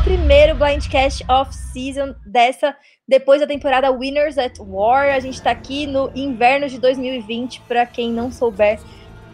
[0.00, 2.74] ao primeiro Blindcast off-season dessa,
[3.06, 5.14] depois da temporada Winners at War.
[5.14, 8.80] A gente está aqui no inverno de 2020, para quem não souber,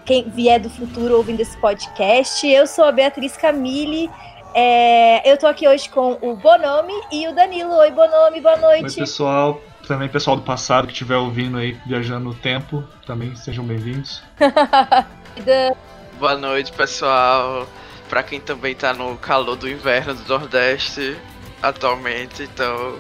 [0.05, 2.47] quem vier do futuro ouvindo esse podcast.
[2.47, 4.11] Eu sou a Beatriz Camille.
[4.55, 7.73] É, eu tô aqui hoje com o Bonomi e o Danilo.
[7.77, 8.85] Oi, Bonomi, boa noite.
[8.85, 9.61] Oi, pessoal.
[9.87, 14.21] Também pessoal do passado que estiver ouvindo aí, viajando no tempo, também sejam bem-vindos.
[16.19, 17.69] boa noite, pessoal
[18.09, 21.17] para quem também tá no calor do inverno do Nordeste
[21.63, 22.99] atualmente, então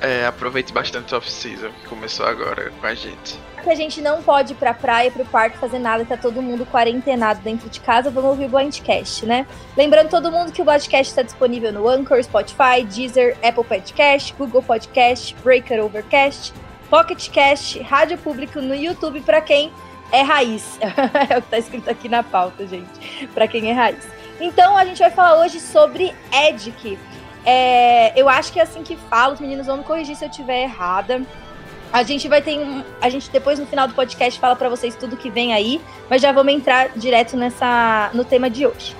[0.00, 3.38] é, aproveite bastante o off-season que começou agora com a gente.
[3.62, 6.64] Que a gente não pode ir pra praia, pro parque fazer nada, tá todo mundo
[6.66, 9.44] quarentenado dentro de casa, vamos ouvir o Blindcast, né?
[9.76, 14.62] Lembrando todo mundo que o Blindcast está disponível no Anchor, Spotify, Deezer, Apple Podcast, Google
[14.62, 16.54] Podcast, Breaker Overcast,
[16.88, 19.72] Pocket Cast, Rádio Público no YouTube para quem
[20.12, 20.78] é raiz.
[21.28, 23.26] é o que tá escrito aqui na pauta, gente.
[23.34, 24.06] Para quem é raiz.
[24.40, 26.98] Então a gente vai falar hoje sobre Edic.
[27.44, 30.28] É, eu acho que é assim que fala, os meninos vão me corrigir se eu
[30.28, 31.22] estiver errada.
[31.92, 34.96] A gente vai ter um, a gente depois no final do podcast fala para vocês
[34.96, 38.94] tudo que vem aí, mas já vamos entrar direto nessa no tema de hoje.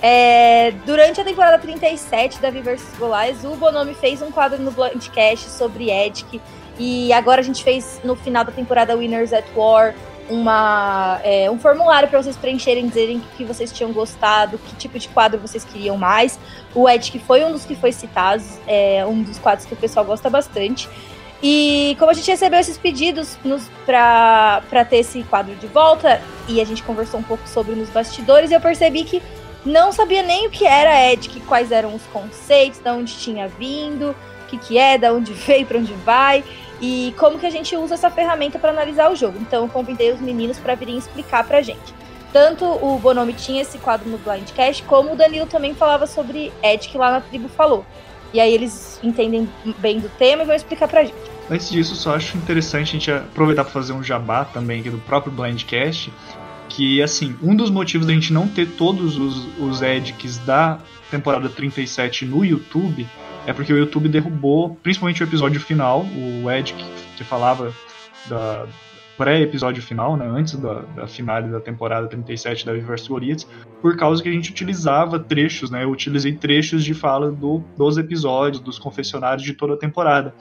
[0.00, 5.50] É, durante a temporada 37 da Viversus Goliath, o Bonomi fez um quadro no Blindcast
[5.50, 6.40] sobre Edic
[6.78, 9.94] e agora a gente fez no final da temporada Winners at War
[10.28, 15.08] uma, é, um formulário para vocês preencherem, dizerem que vocês tinham gostado, que tipo de
[15.08, 16.38] quadro vocês queriam mais.
[16.74, 19.76] O Ed que foi um dos que foi citado, é um dos quadros que o
[19.76, 20.88] pessoal gosta bastante.
[21.42, 23.38] E como a gente recebeu esses pedidos
[23.86, 28.50] para ter esse quadro de volta, e a gente conversou um pouco sobre nos bastidores,
[28.50, 29.22] eu percebi que
[29.64, 34.10] não sabia nem o que era Ed, quais eram os conceitos, de onde tinha vindo,
[34.10, 36.44] o que, que é, de onde veio, para onde vai
[36.80, 39.38] e como que a gente usa essa ferramenta para analisar o jogo.
[39.40, 41.94] Então eu convidei os meninos para virem explicar pra gente.
[42.32, 46.88] Tanto o Bonomi tinha esse quadro no Blindcast, como o Danilo também falava sobre Ed,
[46.88, 47.84] que lá na tribo falou.
[48.32, 51.16] E aí eles entendem bem do tema e vão explicar pra gente.
[51.50, 54.98] Antes disso, só acho interessante a gente aproveitar para fazer um jabá também aqui do
[54.98, 56.12] próprio Blindcast,
[56.68, 59.80] que assim, um dos motivos da gente não ter todos os, os
[60.44, 60.78] da
[61.10, 63.08] temporada 37 no YouTube
[63.48, 66.74] é porque o YouTube derrubou, principalmente o episódio final, o Ed
[67.16, 67.72] que, falava
[68.28, 68.66] da
[69.16, 73.48] pré-episódio final, né, antes da, da finale da temporada 37 da Reverse Goliaths,
[73.80, 77.96] por causa que a gente utilizava trechos, né, eu utilizei trechos de fala do, dos
[77.96, 80.34] episódios, dos confessionários de toda a temporada.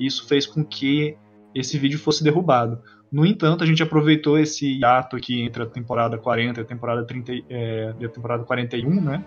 [0.00, 1.18] Isso fez com que
[1.54, 2.80] esse vídeo fosse derrubado.
[3.12, 7.04] No entanto, a gente aproveitou esse ato aqui entre a temporada 40 e a temporada,
[7.04, 9.22] 30, é, a temporada 41, né?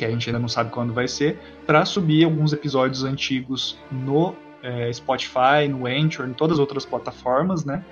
[0.00, 4.34] Que a gente ainda não sabe quando vai ser, para subir alguns episódios antigos no
[4.62, 7.84] é, Spotify, no Anchor, em todas as outras plataformas né,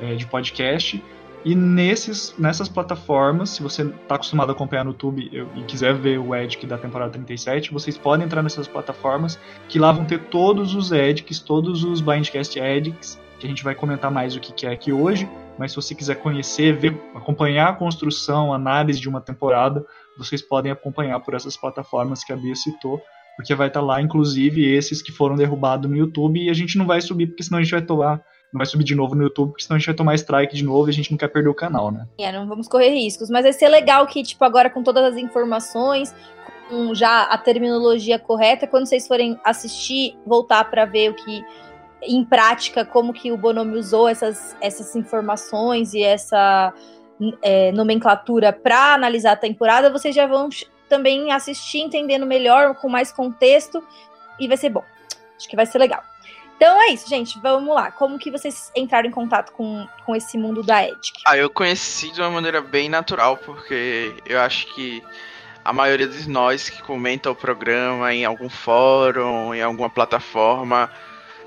[0.00, 1.02] é, de podcast.
[1.44, 6.18] E nesses, nessas plataformas, se você está acostumado a acompanhar no YouTube e quiser ver
[6.18, 9.38] o Edic da temporada 37, vocês podem entrar nessas plataformas
[9.68, 13.74] que lá vão ter todos os Edics, todos os Blindcast Edics, que a gente vai
[13.74, 15.28] comentar mais o que é aqui hoje.
[15.60, 19.84] Mas se você quiser conhecer, ver, acompanhar a construção, análise de uma temporada,
[20.16, 22.98] vocês podem acompanhar por essas plataformas que a Bia citou,
[23.36, 26.78] porque vai estar tá lá, inclusive, esses que foram derrubados no YouTube, e a gente
[26.78, 28.24] não vai subir, porque senão a gente vai tomar.
[28.50, 30.64] Não vai subir de novo no YouTube, porque senão a gente vai tomar strike de
[30.64, 32.08] novo e a gente não quer perder o canal, né?
[32.18, 33.28] É, não vamos correr riscos.
[33.28, 36.14] Mas vai ser legal que, tipo, agora com todas as informações,
[36.70, 41.44] com já a terminologia correta, quando vocês forem assistir, voltar para ver o que
[42.02, 46.72] em prática como que o Bonomi usou essas, essas informações e essa
[47.42, 50.48] é, nomenclatura para analisar a temporada, vocês já vão
[50.88, 53.82] também assistir entendendo melhor, com mais contexto,
[54.38, 54.84] e vai ser bom.
[55.36, 56.02] Acho que vai ser legal.
[56.56, 57.38] Então é isso, gente.
[57.40, 57.90] Vamos lá.
[57.90, 61.22] Como que vocês entraram em contato com, com esse mundo da Edic?
[61.26, 65.02] Ah, eu conheci de uma maneira bem natural, porque eu acho que
[65.64, 70.90] a maioria de nós que comenta o programa em algum fórum, em alguma plataforma,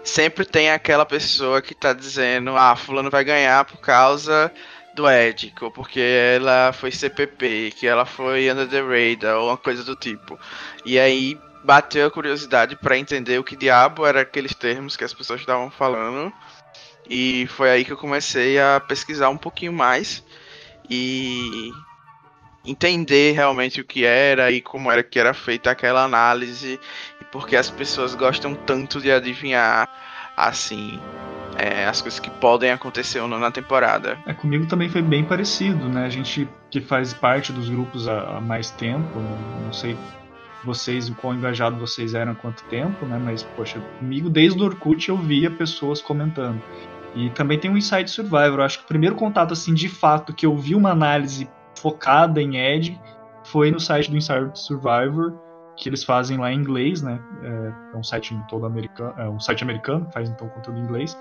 [0.03, 4.51] sempre tem aquela pessoa que tá dizendo, ah, fulano vai ganhar por causa
[4.93, 9.57] do Edic, ou porque ela foi CPP, que ela foi Under the Radar, ou uma
[9.57, 10.37] coisa do tipo.
[10.85, 15.13] E aí bateu a curiosidade para entender o que diabo eram aqueles termos que as
[15.13, 16.31] pessoas estavam falando.
[17.09, 20.23] E foi aí que eu comecei a pesquisar um pouquinho mais
[20.89, 21.71] e
[22.65, 26.79] entender realmente o que era e como era que era feita aquela análise
[27.33, 29.89] porque as pessoas gostam tanto de adivinhar
[30.37, 30.99] assim
[31.57, 34.19] é, as coisas que podem acontecer ou não na temporada.
[34.27, 36.05] É, comigo também foi bem parecido, né?
[36.05, 39.97] A gente que faz parte dos grupos há, há mais tempo, não, não sei
[40.63, 43.19] vocês, o quão engajado vocês eram há quanto tempo, né?
[43.21, 46.61] Mas, poxa, comigo desde o Orkut eu via pessoas comentando.
[47.15, 48.59] E também tem o Inside Survivor.
[48.59, 52.41] Eu acho que o primeiro contato, assim, de fato, que eu vi uma análise focada
[52.41, 52.99] em Ed
[53.43, 55.33] foi no site do Inside Survivor,
[55.75, 57.19] que eles fazem lá em inglês, né?
[57.43, 61.17] É, é um site todo americano, é um site americano, faz então conteúdo em inglês.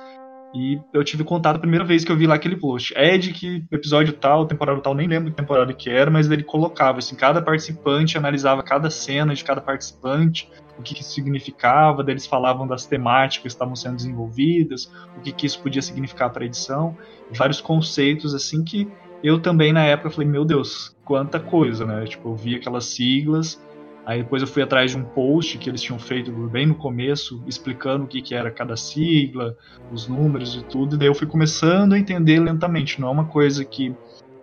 [0.54, 2.92] E eu tive contato a primeira vez que eu vi lá aquele post.
[2.94, 6.42] É de que episódio tal, temporada tal, nem lembro que temporada que era, mas ele
[6.42, 12.04] colocava assim, cada participante analisava cada cena de cada participante, o que, que isso significava,
[12.04, 16.30] daí eles falavam das temáticas que estavam sendo desenvolvidas, o que, que isso podia significar
[16.30, 16.96] para a edição,
[17.30, 18.90] vários conceitos assim que
[19.22, 22.04] eu também na época falei, meu Deus, quanta coisa, né?
[22.04, 23.62] Tipo, eu vi aquelas siglas,
[24.04, 27.42] Aí depois eu fui atrás de um post que eles tinham feito bem no começo,
[27.46, 29.56] explicando o que, que era cada sigla,
[29.92, 33.00] os números e tudo, e daí eu fui começando a entender lentamente.
[33.00, 33.94] Não é uma coisa que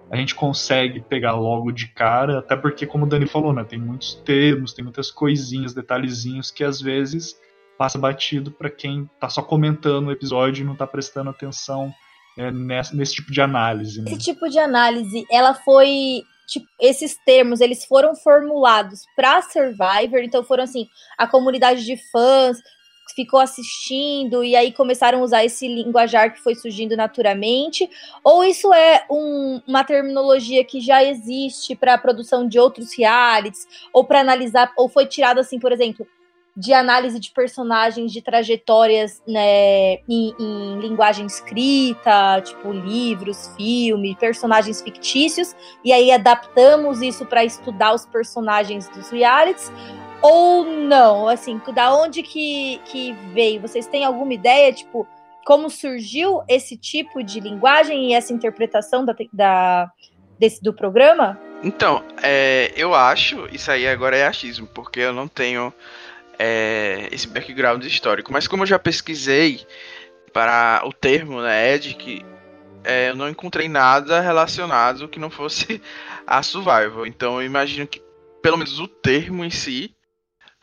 [0.10, 3.80] a gente consegue pegar logo de cara, até porque, como o Dani falou, né, tem
[3.80, 7.36] muitos termos, tem muitas coisinhas, detalhezinhos que às vezes
[7.78, 11.94] passa batido para quem tá só comentando o episódio e não tá prestando atenção
[12.38, 14.02] é, nesse, nesse tipo de análise.
[14.02, 14.12] Né?
[14.12, 20.44] Esse tipo de análise, ela foi tipo, esses termos eles foram formulados para Survivor, então
[20.44, 20.88] foram assim,
[21.18, 22.58] a comunidade de fãs
[23.16, 27.90] ficou assistindo e aí começaram a usar esse linguajar que foi surgindo naturalmente,
[28.24, 33.68] ou isso é um, uma terminologia que já existe para a produção de outros realities,
[33.94, 36.08] ou para analisar, ou foi tirado assim, por exemplo,
[36.60, 44.82] de análise de personagens, de trajetórias né, em, em, linguagem escrita, tipo livros, filme, personagens
[44.82, 49.72] fictícios, e aí adaptamos isso para estudar os personagens dos realities,
[50.22, 51.30] ou não?
[51.30, 53.62] Assim, da onde que, que veio?
[53.62, 55.08] Vocês têm alguma ideia, tipo,
[55.46, 59.90] como surgiu esse tipo de linguagem e essa interpretação da, da
[60.38, 61.40] desse, do programa?
[61.64, 65.74] Então, é, eu acho, isso aí agora é achismo, porque eu não tenho
[66.40, 68.32] é, esse background histórico.
[68.32, 69.66] Mas como eu já pesquisei
[70.32, 72.26] para o termo, né, Edic,
[72.84, 75.82] é, eu não encontrei nada relacionado que não fosse
[76.26, 77.06] a survival.
[77.06, 78.02] Então eu imagino que
[78.42, 79.94] pelo menos o termo em si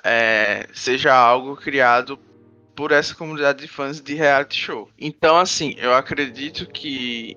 [0.02, 2.18] é, seja algo criado
[2.74, 4.88] por essa comunidade de fãs de reality show.
[4.98, 7.36] Então, assim, eu acredito que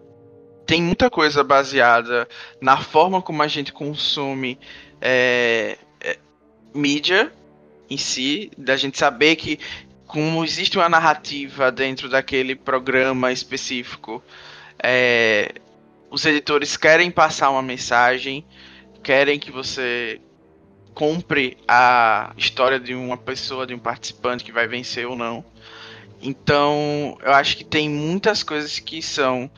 [0.65, 2.27] tem muita coisa baseada
[2.61, 4.59] na forma como a gente consome
[5.01, 6.19] é, é,
[6.75, 7.31] mídia
[7.89, 9.59] em si, da gente saber que
[10.05, 14.23] como existe uma narrativa dentro daquele programa específico,
[14.81, 15.53] é,
[16.09, 18.43] os editores querem passar uma mensagem,
[19.03, 20.19] querem que você
[20.93, 25.45] compre a história de uma pessoa, de um participante que vai vencer ou não.
[26.21, 29.49] Então, eu acho que tem muitas coisas que são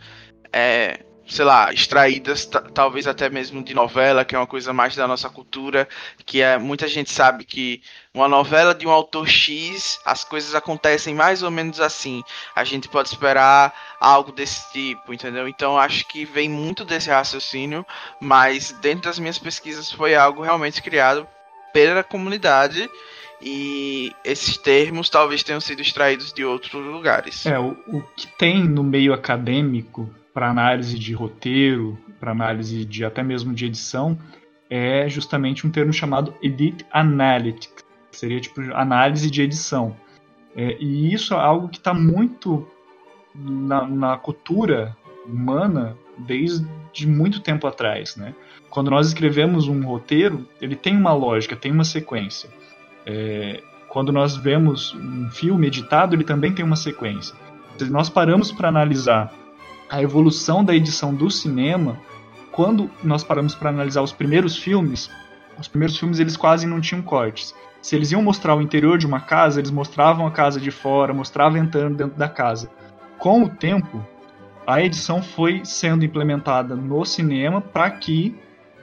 [0.53, 0.99] é,
[1.31, 5.29] sei lá, extraídas talvez até mesmo de novela, que é uma coisa mais da nossa
[5.29, 5.87] cultura,
[6.25, 7.81] que é muita gente sabe que
[8.13, 12.21] uma novela de um autor X, as coisas acontecem mais ou menos assim.
[12.53, 15.47] A gente pode esperar algo desse tipo, entendeu?
[15.47, 17.85] Então acho que vem muito desse raciocínio,
[18.19, 21.25] mas dentro das minhas pesquisas foi algo realmente criado
[21.71, 22.89] pela comunidade
[23.41, 27.45] e esses termos talvez tenham sido extraídos de outros lugares.
[27.45, 33.03] É, o, o que tem no meio acadêmico para análise de roteiro, para análise de
[33.03, 34.17] até mesmo de edição,
[34.69, 39.95] é justamente um termo chamado Edit Analytics, que seria tipo análise de edição.
[40.55, 42.67] É, e isso é algo que está muito
[43.35, 44.95] na, na, cultura
[45.25, 48.33] humana desde muito tempo atrás, né?
[48.69, 52.49] Quando nós escrevemos um roteiro, ele tem uma lógica, tem uma sequência.
[53.05, 57.35] É, quando nós vemos um filme editado, ele também tem uma sequência.
[57.77, 59.33] Se nós paramos para analisar
[59.91, 61.99] a evolução da edição do cinema,
[62.49, 65.11] quando nós paramos para analisar os primeiros filmes,
[65.59, 67.53] os primeiros filmes eles quase não tinham cortes.
[67.81, 71.13] Se eles iam mostrar o interior de uma casa, eles mostravam a casa de fora,
[71.13, 72.71] mostravam entrando dentro da casa.
[73.17, 74.05] Com o tempo,
[74.65, 78.33] a edição foi sendo implementada no cinema para que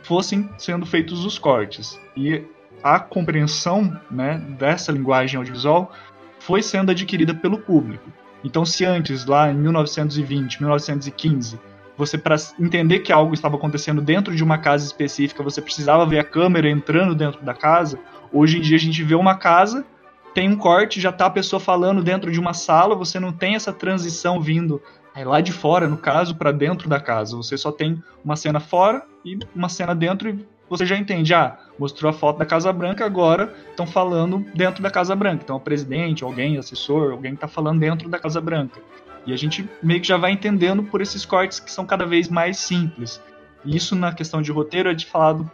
[0.02, 1.98] fossem sendo feitos os cortes.
[2.14, 2.44] E
[2.82, 5.90] a compreensão né, dessa linguagem audiovisual
[6.38, 8.12] foi sendo adquirida pelo público.
[8.44, 11.58] Então, se antes, lá em 1920, 1915,
[11.96, 16.20] você para entender que algo estava acontecendo dentro de uma casa específica, você precisava ver
[16.20, 17.98] a câmera entrando dentro da casa.
[18.32, 19.84] Hoje em dia a gente vê uma casa,
[20.32, 23.56] tem um corte, já está a pessoa falando dentro de uma sala, você não tem
[23.56, 24.80] essa transição vindo
[25.16, 27.36] lá de fora, no caso, para dentro da casa.
[27.36, 31.58] Você só tem uma cena fora e uma cena dentro e você já entende, ah,
[31.78, 35.42] mostrou a foto da Casa Branca, agora estão falando dentro da Casa Branca.
[35.44, 38.80] Então, o presidente, alguém, assessor, alguém está falando dentro da Casa Branca.
[39.26, 42.28] E a gente meio que já vai entendendo por esses cortes que são cada vez
[42.28, 43.20] mais simples.
[43.64, 45.50] E isso, na questão de roteiro, é de falado,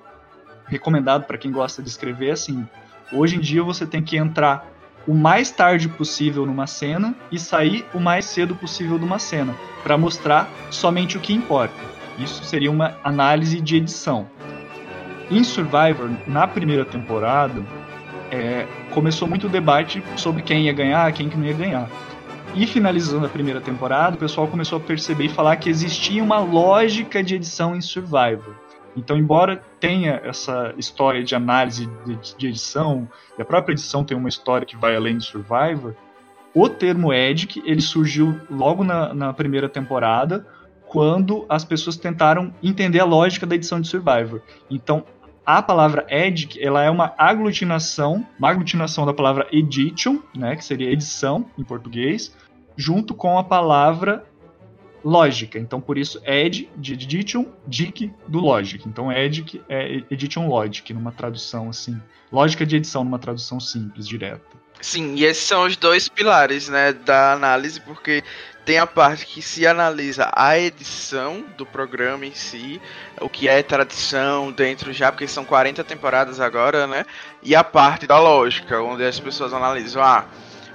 [0.66, 2.66] recomendado para quem gosta de escrever, assim,
[3.12, 4.73] hoje em dia você tem que entrar
[5.06, 9.54] o mais tarde possível numa cena e sair o mais cedo possível de uma cena,
[9.83, 11.75] para mostrar somente o que importa.
[12.18, 14.28] Isso seria uma análise de edição.
[15.31, 17.62] Em Survivor, na primeira temporada,
[18.31, 21.88] é, começou muito o debate sobre quem ia ganhar, quem que não ia ganhar.
[22.54, 26.38] E finalizando a primeira temporada, o pessoal começou a perceber e falar que existia uma
[26.38, 28.54] lógica de edição em Survivor.
[28.97, 34.16] Então, embora tenha essa história de análise de, de, edição, e a própria edição tem
[34.16, 35.95] uma história que vai além de Survivor,
[36.54, 40.47] o termo EDIC ele surgiu logo na, na primeira temporada,
[40.87, 44.40] quando as pessoas tentaram entender a lógica da edição de Survivor.
[44.71, 45.04] Então,
[45.44, 50.90] a palavra edic ela é uma aglutinação, uma aglutinação da palavra edition, né, que seria
[50.90, 52.34] edição em português,
[52.76, 54.24] junto com a palavra
[55.04, 55.58] lógica.
[55.58, 58.88] Então, por isso, ed de edition, dic do logic.
[58.88, 62.00] Então, edic é edition logic, numa tradução assim.
[62.32, 64.64] Lógica de edição, numa tradução simples, direta.
[64.80, 68.22] Sim, e esses são os dois pilares, né, da análise, porque
[68.64, 72.80] tem a parte que se analisa a edição do programa em si,
[73.21, 77.04] o que é tradição dentro já, porque são 40 temporadas agora, né?
[77.42, 80.25] E a parte da lógica, onde as pessoas analisam, ah,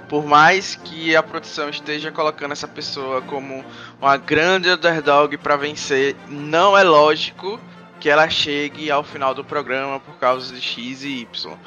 [0.08, 3.64] por mais que a produção esteja colocando essa pessoa como
[4.00, 7.60] uma grande underdog para vencer, não é lógico
[8.00, 11.58] que ela chegue ao final do programa por causa de X e Y.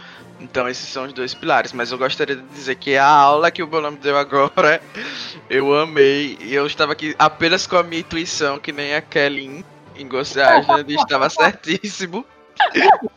[0.43, 3.63] Então esses são os dois pilares, mas eu gostaria de dizer que a aula que
[3.63, 4.81] o Bonami deu agora,
[5.49, 9.63] eu amei, e eu estava aqui apenas com a minha intuição, que nem a Kelly
[9.95, 12.25] em Ghost Island, estava certíssimo.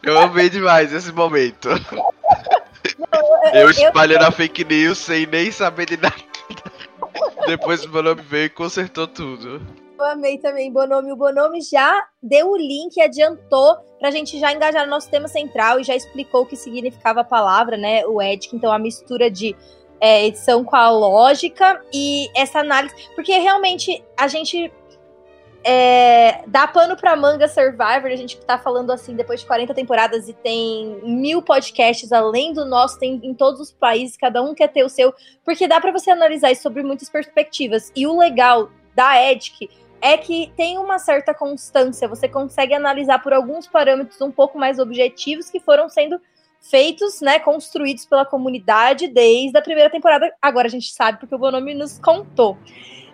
[0.05, 1.69] Eu amei demais esse momento.
[3.53, 6.15] Eu espalhando a fake news sem nem saber de nada.
[7.47, 9.61] Depois o Bonami veio e consertou tudo.
[9.99, 11.11] Eu amei também, Bonomi.
[11.11, 15.81] O Bonomi já deu o link adiantou pra gente já engajar no nosso tema central
[15.81, 18.05] e já explicou o que significava a palavra, né?
[18.07, 19.57] O EDIC, então a mistura de
[19.99, 22.95] é, edição com a lógica e essa análise.
[23.15, 24.71] Porque realmente a gente
[25.65, 30.29] é, dá pano pra manga Survivor, a gente tá falando assim, depois de 40 temporadas
[30.29, 34.69] e tem mil podcasts além do nosso, tem em todos os países, cada um quer
[34.69, 35.13] ter o seu,
[35.45, 37.91] porque dá para você analisar isso sobre muitas perspectivas.
[37.97, 39.69] E o legal da EDIC
[40.01, 44.79] é que tem uma certa constância, você consegue analisar por alguns parâmetros um pouco mais
[44.79, 46.21] objetivos que foram sendo
[46.61, 50.33] feitos, né, construídos pela comunidade desde a primeira temporada.
[50.41, 52.59] Agora a gente sabe porque o Bonomi nos contou.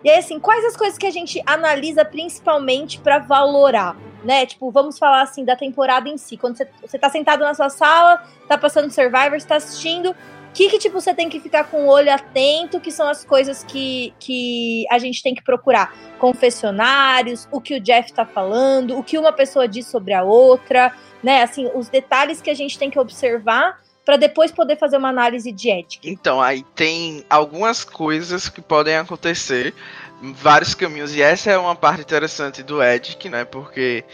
[0.05, 3.97] E aí, assim, quais as coisas que a gente analisa principalmente para valorar?
[4.25, 4.47] Né?
[4.47, 6.37] Tipo, vamos falar assim da temporada em si.
[6.37, 10.15] Quando você, você tá sentado na sua sala, tá passando Survivor, está assistindo,
[10.53, 13.65] que, que tipo você tem que ficar com o olho atento, que são as coisas
[13.65, 15.95] que, que a gente tem que procurar?
[16.19, 20.95] Confessionários, o que o Jeff tá falando, o que uma pessoa diz sobre a outra,
[21.23, 21.43] né?
[21.43, 25.51] Assim, os detalhes que a gente tem que observar para depois poder fazer uma análise
[25.53, 26.09] de ética.
[26.09, 29.73] Então, aí tem algumas coisas que podem acontecer,
[30.21, 33.45] vários caminhos, e essa é uma parte interessante do Edic, né?
[33.45, 34.05] Porque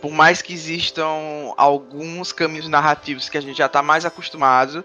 [0.00, 4.84] por mais que existam alguns caminhos narrativos que a gente já está mais acostumado,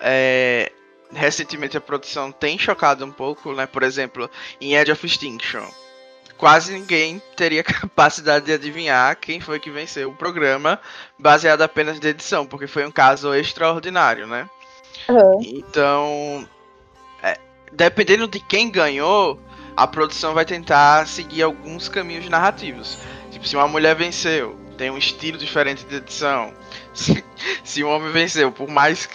[0.00, 0.72] é,
[1.12, 3.66] recentemente a produção tem chocado um pouco, né?
[3.66, 5.64] Por exemplo, em Edge of Extinction.
[6.36, 10.80] Quase ninguém teria capacidade de adivinhar quem foi que venceu o programa,
[11.18, 14.48] baseado apenas na edição, porque foi um caso extraordinário, né?
[15.08, 15.40] Uhum.
[15.42, 16.48] Então,
[17.22, 17.38] é,
[17.72, 19.40] dependendo de quem ganhou,
[19.76, 22.98] a produção vai tentar seguir alguns caminhos narrativos.
[23.30, 26.52] Tipo, se uma mulher venceu, tem um estilo diferente de edição.
[26.96, 27.22] Se,
[27.62, 29.06] se um homem venceu, por mais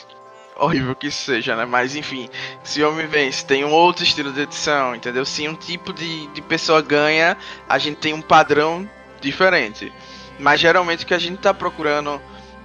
[0.62, 1.66] horrível que isso seja, né?
[1.66, 2.30] Mas enfim,
[2.64, 5.26] se o homem vence, tem um outro estilo de edição, entendeu?
[5.26, 7.36] Se um tipo de, de pessoa ganha,
[7.68, 8.88] a gente tem um padrão
[9.20, 9.92] diferente.
[10.40, 12.22] Mas geralmente o que a gente tá procurando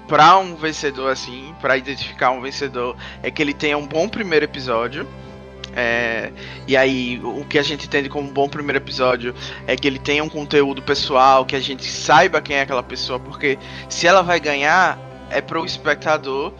[0.06, 4.44] para um vencedor assim, para identificar um vencedor, é que ele tenha um bom primeiro
[4.44, 5.06] episódio.
[5.74, 6.32] É,
[6.66, 9.34] e aí, o que a gente entende como um bom primeiro episódio
[9.66, 13.18] é que ele tenha um conteúdo pessoal, que a gente saiba quem é aquela pessoa,
[13.18, 14.98] porque se ela vai ganhar,
[15.28, 16.52] é pro espectador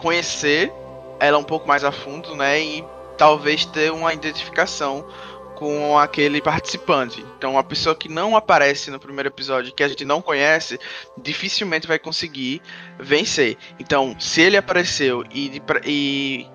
[0.00, 0.72] conhecer
[1.20, 2.60] ela um pouco mais a fundo, né?
[2.60, 2.84] E
[3.16, 5.06] talvez ter uma identificação
[5.54, 7.22] com aquele participante.
[7.36, 10.80] Então, uma pessoa que não aparece no primeiro episódio, que a gente não conhece,
[11.18, 12.62] dificilmente vai conseguir
[12.98, 13.58] vencer.
[13.78, 16.46] Então, se ele apareceu e, e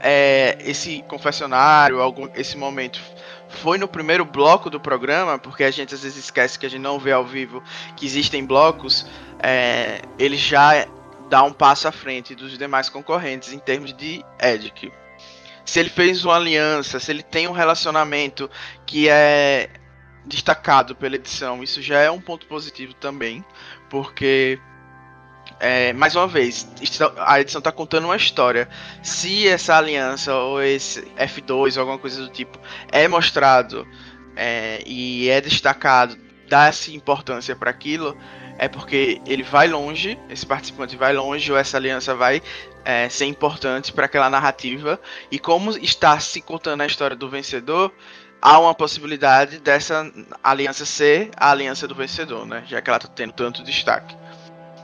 [0.00, 3.00] é, esse confessionário, algum, esse momento
[3.48, 6.82] foi no primeiro bloco do programa, porque a gente às vezes esquece que a gente
[6.82, 7.62] não vê ao vivo
[7.96, 9.06] que existem blocos,
[9.40, 10.88] é, ele já
[11.30, 14.92] dá um passo à frente dos demais concorrentes em termos de Edic.
[15.64, 18.50] Se ele fez uma aliança, se ele tem um relacionamento
[18.84, 19.70] que é
[20.26, 23.44] destacado pela edição, isso já é um ponto positivo também,
[23.88, 24.58] porque
[25.60, 26.68] é, mais uma vez,
[27.18, 28.68] a edição está contando uma história.
[29.00, 32.58] Se essa aliança ou esse F2 ou alguma coisa do tipo
[32.90, 33.86] é mostrado
[34.34, 36.18] é, e é destacado
[36.48, 38.18] dá-se importância para aquilo,
[38.60, 42.42] é porque ele vai longe, esse participante vai longe, ou essa aliança vai
[42.84, 45.00] é, ser importante para aquela narrativa.
[45.30, 47.90] E como está se contando a história do vencedor,
[48.40, 50.12] há uma possibilidade dessa
[50.44, 52.62] aliança ser a aliança do vencedor, né?
[52.66, 54.14] Já que ela está tendo tanto destaque.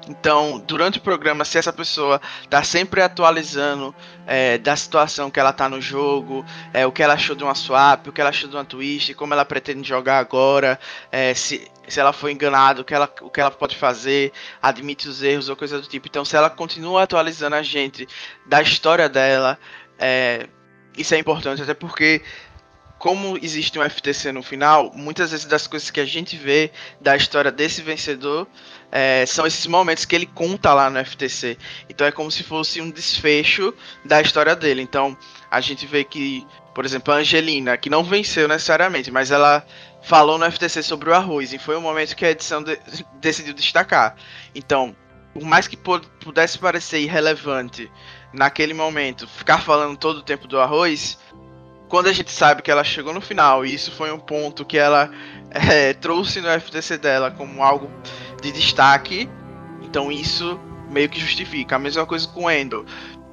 [0.08, 3.94] Então, durante o programa, se essa pessoa tá sempre atualizando
[4.26, 7.54] é, da situação que ela tá no jogo, é, o que ela achou de uma
[7.54, 10.78] swap, o que ela achou de uma twist, como ela pretende jogar agora,
[11.10, 14.32] é, se, se ela foi enganada, o que ela, o que ela pode fazer,
[14.62, 16.06] admite os erros ou coisa do tipo.
[16.06, 18.06] Então, se ela continua atualizando a gente
[18.46, 19.58] da história dela,
[19.98, 20.46] é,
[20.96, 22.22] isso é importante, até porque
[22.98, 27.14] como existe um FTC no final, muitas vezes das coisas que a gente vê da
[27.16, 28.46] história desse vencedor
[28.90, 31.58] é, são esses momentos que ele conta lá no FTC.
[31.90, 33.74] Então é como se fosse um desfecho
[34.04, 34.80] da história dele.
[34.80, 35.16] Então
[35.50, 39.66] a gente vê que, por exemplo, a Angelina, que não venceu necessariamente, mas ela
[40.02, 42.78] falou no FTC sobre o arroz e foi um momento que a edição de,
[43.20, 44.16] decidiu destacar.
[44.54, 44.96] Então,
[45.34, 47.90] por mais que pudesse parecer irrelevante
[48.32, 51.18] naquele momento, ficar falando todo o tempo do arroz
[51.88, 54.78] quando a gente sabe que ela chegou no final, e isso foi um ponto que
[54.78, 55.10] ela
[55.50, 57.90] é, trouxe no FTC dela como algo
[58.42, 59.28] de destaque,
[59.82, 61.76] então isso meio que justifica.
[61.76, 62.84] A mesma coisa com o Endo,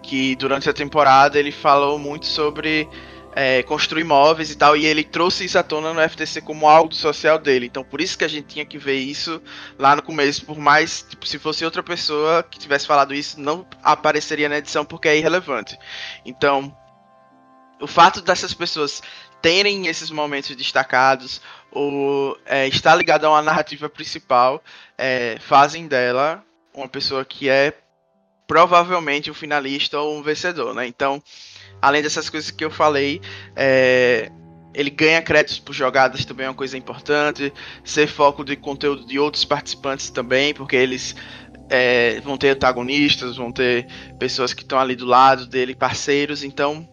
[0.01, 2.87] que durante a temporada ele falou muito sobre
[3.35, 6.93] é, construir imóveis e tal, e ele trouxe isso à tona no FTC como algo
[6.93, 7.65] social dele.
[7.65, 9.41] Então por isso que a gente tinha que ver isso
[9.79, 13.65] lá no começo, por mais, tipo, se fosse outra pessoa que tivesse falado isso, não
[13.81, 15.77] apareceria na edição porque é irrelevante.
[16.25, 16.75] Então
[17.83, 19.03] o fato dessas pessoas
[19.41, 24.63] terem esses momentos destacados ou é, estar ligado a uma narrativa principal
[24.97, 26.41] é, fazem dela
[26.73, 27.73] uma pessoa que é
[28.47, 30.87] provavelmente um finalista ou um vencedor, né?
[30.87, 31.21] Então,
[31.81, 33.21] além dessas coisas que eu falei,
[33.55, 34.31] é,
[34.73, 37.53] ele ganha créditos por jogadas também é uma coisa importante.
[37.83, 41.15] Ser foco de conteúdo de outros participantes também, porque eles
[41.69, 46.43] é, vão ter antagonistas, vão ter pessoas que estão ali do lado dele, parceiros.
[46.43, 46.87] Então,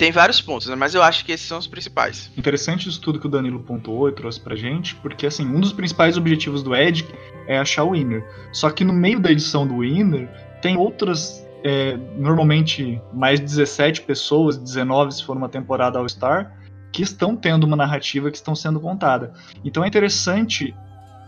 [0.00, 0.74] tem vários pontos, né?
[0.74, 2.32] Mas eu acho que esses são os principais.
[2.34, 5.74] Interessante isso tudo que o Danilo pontuou e trouxe pra gente, porque assim, um dos
[5.74, 7.06] principais objetivos do Ed
[7.46, 8.26] é achar o winner.
[8.50, 10.26] Só que no meio da edição do winner,
[10.62, 11.46] tem outras.
[11.62, 16.56] É, normalmente mais 17 pessoas, 19 se for uma temporada All-Star,
[16.90, 19.34] que estão tendo uma narrativa que estão sendo contada.
[19.62, 20.74] Então é interessante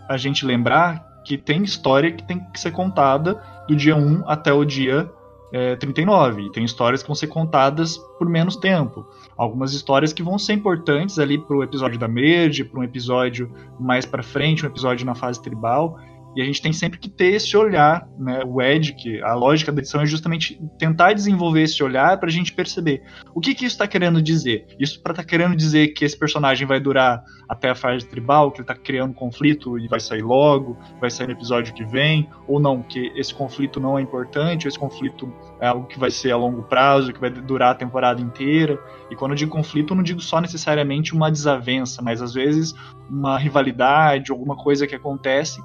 [0.09, 4.51] a gente lembrar que tem história que tem que ser contada do dia 1 até
[4.51, 5.11] o dia
[5.53, 6.43] é, 39.
[6.43, 9.07] E tem histórias que vão ser contadas por menos tempo.
[9.37, 13.51] Algumas histórias que vão ser importantes ali para o episódio da Merge, para um episódio
[13.79, 16.01] mais para frente, um episódio na fase tribal.
[16.35, 18.43] E a gente tem sempre que ter esse olhar, né?
[18.47, 22.33] O Ed, que a lógica da edição é justamente tentar desenvolver esse olhar para a
[22.33, 23.03] gente perceber
[23.35, 24.67] o que, que isso está querendo dizer.
[24.79, 28.59] Isso para tá querendo dizer que esse personagem vai durar até a fase tribal, que
[28.59, 32.59] ele está criando conflito e vai sair logo, vai sair no episódio que vem, ou
[32.59, 36.37] não, que esse conflito não é importante, esse conflito é algo que vai ser a
[36.37, 38.79] longo prazo, que vai durar a temporada inteira.
[39.11, 42.75] E quando eu digo conflito, eu não digo só necessariamente uma desavença, mas às vezes
[43.11, 45.61] uma rivalidade, alguma coisa que acontece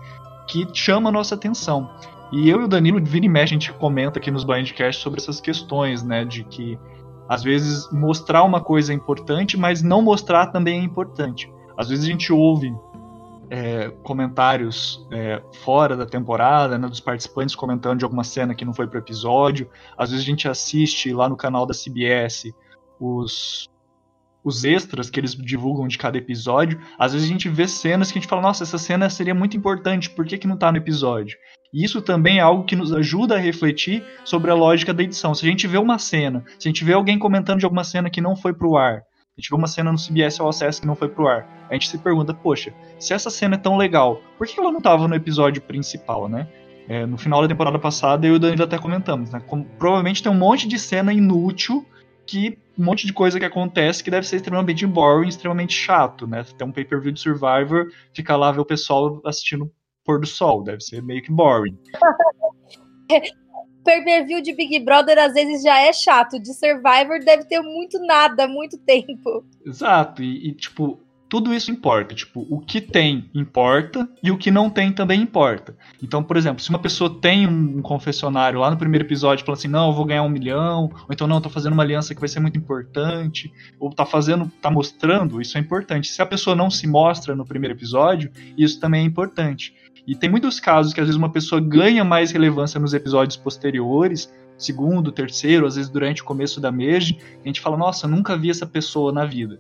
[0.48, 1.90] que chama a nossa atenção.
[2.32, 5.20] E eu e o Danilo, vira e mexe, a gente comenta aqui nos Blindcast sobre
[5.22, 6.26] essas questões, né?
[6.26, 6.78] De que
[7.30, 11.52] às vezes mostrar uma coisa é importante, mas não mostrar também é importante.
[11.78, 12.74] Às vezes a gente ouve
[13.50, 18.74] é, comentários é, fora da temporada, né, dos participantes comentando de alguma cena que não
[18.74, 19.70] foi pro episódio.
[19.98, 22.52] Às vezes a gente assiste lá no canal da CBS
[23.00, 23.70] os,
[24.44, 28.18] os extras que eles divulgam de cada episódio, às vezes a gente vê cenas que
[28.18, 30.78] a gente fala, nossa, essa cena seria muito importante, por que, que não tá no
[30.78, 31.38] episódio?
[31.74, 35.36] E isso também é algo que nos ajuda a refletir sobre a lógica da edição.
[35.36, 38.10] Se a gente vê uma cena, se a gente vê alguém comentando de alguma cena
[38.10, 39.04] que não foi pro ar,
[39.38, 41.74] a gente vê uma cena no CBS All Access que não foi pro ar, a
[41.74, 45.08] gente se pergunta, poxa, se essa cena é tão legal, por que ela não tava
[45.08, 46.48] no episódio principal, né?
[46.90, 49.42] É, no final da temporada passada, eu e o Danilo até comentamos, né?
[49.46, 51.86] Como, provavelmente tem um monte de cena inútil
[52.28, 56.46] que um monte de coisa que acontece que deve ser extremamente boring, extremamente chato, né?
[56.58, 59.72] Tem um pay-per-view de Survivor, fica lá ver o pessoal assistindo
[60.06, 61.78] pôr do sol, deve ser meio que boring.
[63.84, 68.46] pay-per-view de Big Brother às vezes já é chato, de Survivor deve ter muito nada,
[68.46, 69.46] muito tempo.
[69.66, 72.16] Exato, e, e tipo, tudo isso importa.
[72.16, 75.76] Tipo, o que tem importa e o que não tem também importa.
[76.02, 79.68] Então, por exemplo, se uma pessoa tem um confessionário lá no primeiro episódio fala assim,
[79.68, 82.30] não, eu vou ganhar um milhão, ou então não, tô fazendo uma aliança que vai
[82.30, 86.10] ser muito importante, ou tá fazendo, tá mostrando, isso é importante.
[86.10, 89.74] Se a pessoa não se mostra no primeiro episódio, isso também é importante.
[90.08, 94.32] E tem muitos casos que às vezes uma pessoa ganha mais relevância nos episódios posteriores,
[94.58, 98.50] segundo, terceiro, às vezes durante o começo da merge, a gente fala, nossa, nunca vi
[98.50, 99.60] essa pessoa na vida.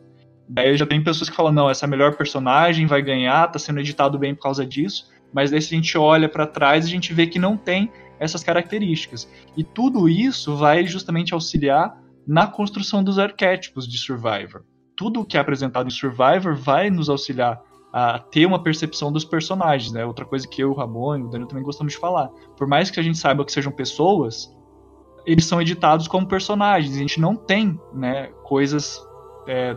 [0.49, 3.59] Daí já tem pessoas que falam, não, essa é a melhor personagem, vai ganhar, tá
[3.59, 5.09] sendo editado bem por causa disso.
[5.33, 8.43] Mas daí se a gente olha para trás, a gente vê que não tem essas
[8.43, 9.29] características.
[9.55, 14.63] E tudo isso vai justamente auxiliar na construção dos arquétipos de Survivor.
[14.95, 17.61] Tudo o que é apresentado em Survivor vai nos auxiliar
[17.93, 20.05] a ter uma percepção dos personagens, né?
[20.05, 22.27] Outra coisa que eu, o Ramon e o Daniel também gostamos de falar.
[22.57, 24.53] Por mais que a gente saiba que sejam pessoas,
[25.25, 26.95] eles são editados como personagens.
[26.95, 29.01] A gente não tem, né, coisas
[29.47, 29.75] é,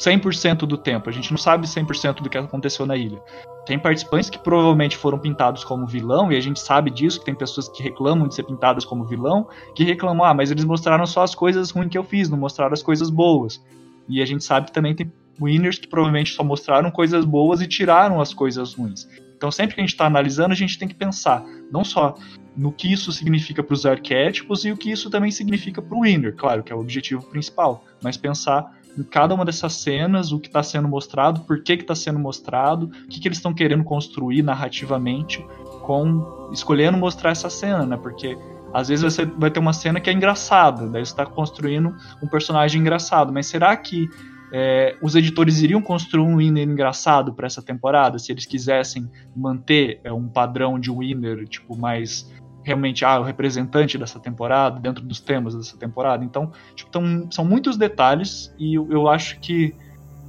[0.00, 1.10] 100% do tempo.
[1.10, 3.20] A gente não sabe 100% do que aconteceu na ilha.
[3.66, 7.34] Tem participantes que provavelmente foram pintados como vilão, e a gente sabe disso, que tem
[7.34, 11.22] pessoas que reclamam de ser pintadas como vilão, que reclamam, ah, mas eles mostraram só
[11.22, 13.62] as coisas ruins que eu fiz, não mostraram as coisas boas.
[14.08, 17.66] E a gente sabe que também tem winners que provavelmente só mostraram coisas boas e
[17.66, 19.06] tiraram as coisas ruins.
[19.36, 22.14] Então, sempre que a gente está analisando, a gente tem que pensar não só
[22.56, 26.02] no que isso significa para os arquétipos e o que isso também significa para o
[26.02, 30.38] winner, claro, que é o objetivo principal, mas pensar em cada uma dessas cenas, o
[30.38, 33.84] que está sendo mostrado, por que está sendo mostrado, o que, que eles estão querendo
[33.84, 35.44] construir narrativamente
[35.82, 37.96] com escolhendo mostrar essa cena, né?
[37.96, 38.36] Porque
[38.72, 42.28] às vezes você vai ter uma cena que é engraçada, daí você está construindo um
[42.28, 44.08] personagem engraçado, mas será que
[44.52, 50.00] é, os editores iriam construir um winner engraçado para essa temporada se eles quisessem manter
[50.02, 52.28] é, um padrão de winner tipo mais
[52.70, 56.24] realmente ah, o representante dessa temporada, dentro dos temas dessa temporada.
[56.24, 59.74] Então, tipo, tão, são muitos detalhes e eu, eu acho que,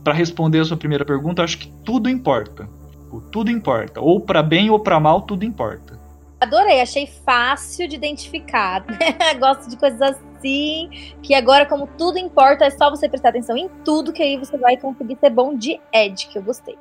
[0.03, 2.67] para responder a sua primeira pergunta, eu acho que tudo importa.
[2.91, 4.01] Tipo, tudo importa.
[4.01, 5.99] Ou para bem ou para mal, tudo importa.
[6.39, 8.83] Adorei, achei fácil de identificar.
[8.89, 9.33] Né?
[9.35, 10.89] Gosto de coisas assim,
[11.21, 14.57] que agora, como tudo importa, é só você prestar atenção em tudo, que aí você
[14.57, 16.77] vai conseguir ser bom de Ed, que eu gostei.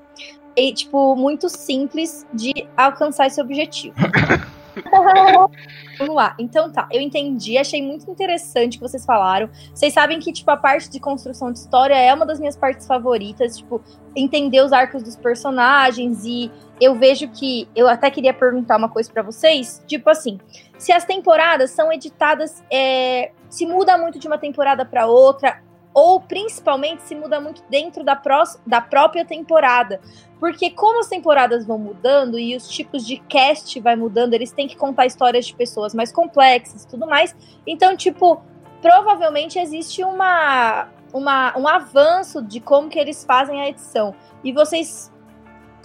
[0.56, 3.94] E, tipo, muito simples de alcançar esse objetivo.
[5.98, 6.34] Vamos lá.
[6.38, 9.48] Então tá, eu entendi, achei muito interessante o que vocês falaram.
[9.74, 12.86] Vocês sabem que, tipo, a parte de construção de história é uma das minhas partes
[12.86, 13.82] favoritas, tipo,
[14.14, 19.12] entender os arcos dos personagens e eu vejo que eu até queria perguntar uma coisa
[19.12, 20.38] para vocês, tipo assim,
[20.78, 25.60] se as temporadas são editadas, é, se muda muito de uma temporada para outra,
[25.92, 30.00] ou principalmente se muda muito dentro da, pró da própria temporada.
[30.38, 34.66] Porque como as temporadas vão mudando e os tipos de cast vai mudando, eles têm
[34.66, 37.36] que contar histórias de pessoas mais complexas e tudo mais.
[37.66, 38.40] Então, tipo,
[38.80, 44.14] provavelmente existe uma, uma, um avanço de como que eles fazem a edição.
[44.42, 45.12] E vocês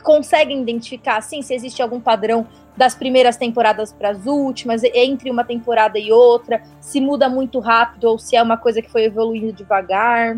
[0.04, 5.44] conseguem identificar, assim, se existe algum padrão das primeiras temporadas para as últimas, entre uma
[5.44, 9.54] temporada e outra, se muda muito rápido ou se é uma coisa que foi evoluindo
[9.54, 10.38] devagar?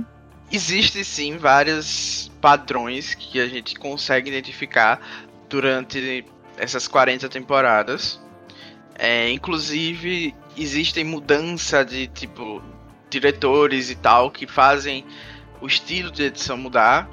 [0.51, 5.01] Existem sim vários padrões que a gente consegue identificar
[5.49, 6.25] durante
[6.57, 8.19] essas 40 temporadas.
[8.97, 12.61] É, inclusive, existem mudança de tipo
[13.09, 15.05] diretores e tal que fazem
[15.61, 17.09] o estilo de edição mudar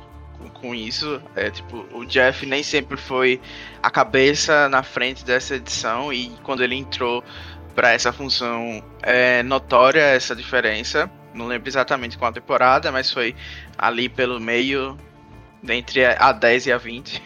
[0.49, 1.21] com isso.
[1.35, 3.41] É, tipo, o Jeff nem sempre foi
[3.83, 7.23] a cabeça na frente dessa edição e quando ele entrou
[7.75, 11.11] para essa função é notória essa diferença.
[11.35, 13.35] Não lembro exatamente qual temporada, mas foi
[13.77, 14.97] ali pelo meio,
[15.69, 17.23] entre a 10 e a 20.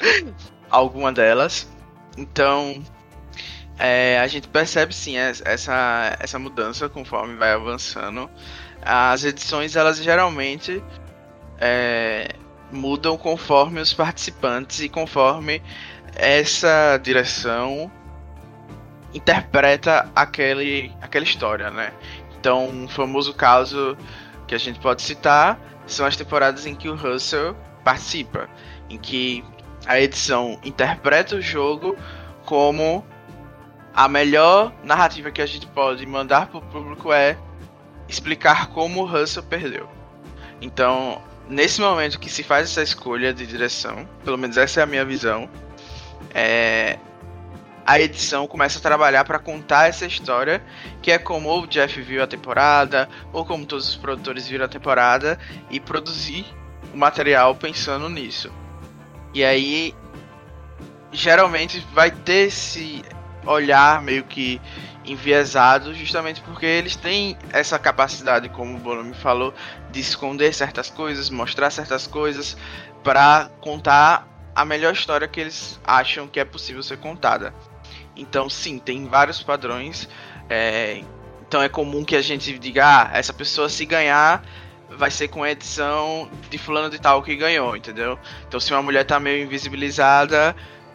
[0.70, 1.68] Alguma delas.
[2.16, 2.80] Então,
[3.76, 8.30] é, a gente percebe sim essa, essa mudança conforme vai avançando.
[8.82, 10.82] As edições, elas geralmente
[11.58, 12.28] é,
[12.72, 15.62] mudam conforme os participantes e conforme
[16.14, 17.90] essa direção
[19.12, 21.92] interpreta aquele, aquela história, né?
[22.38, 23.96] Então, um famoso caso
[24.46, 28.48] que a gente pode citar são as temporadas em que o Russell participa,
[28.88, 29.44] em que
[29.86, 31.96] a edição interpreta o jogo
[32.44, 33.04] como
[33.94, 37.36] a melhor narrativa que a gente pode mandar para o público é
[38.08, 39.88] explicar como o Russell perdeu.
[40.60, 44.86] Então, nesse momento que se faz essa escolha de direção, pelo menos essa é a
[44.86, 45.50] minha visão,
[46.32, 46.98] é,
[47.84, 50.62] a edição começa a trabalhar para contar essa história,
[51.02, 54.68] que é como o Jeff viu a temporada, ou como todos os produtores viram a
[54.68, 56.46] temporada, e produzir
[56.94, 58.50] o material pensando nisso.
[59.34, 59.92] E aí,
[61.10, 63.02] geralmente vai ter esse
[63.44, 64.60] olhar meio que
[65.04, 69.52] enviesado, justamente porque eles têm essa capacidade, como o Bono me falou,
[69.90, 72.56] de esconder certas coisas, mostrar certas coisas,
[73.02, 77.54] para contar a melhor história que eles acham que é possível ser contada.
[78.16, 80.08] Então, sim, tem vários padrões.
[80.48, 81.02] É,
[81.50, 84.44] então é comum que a gente diga, ah, essa pessoa se ganhar
[84.88, 88.18] vai ser com a edição de fulano de tal que ganhou, entendeu?
[88.46, 90.54] Então se uma mulher tá meio invisibilizada,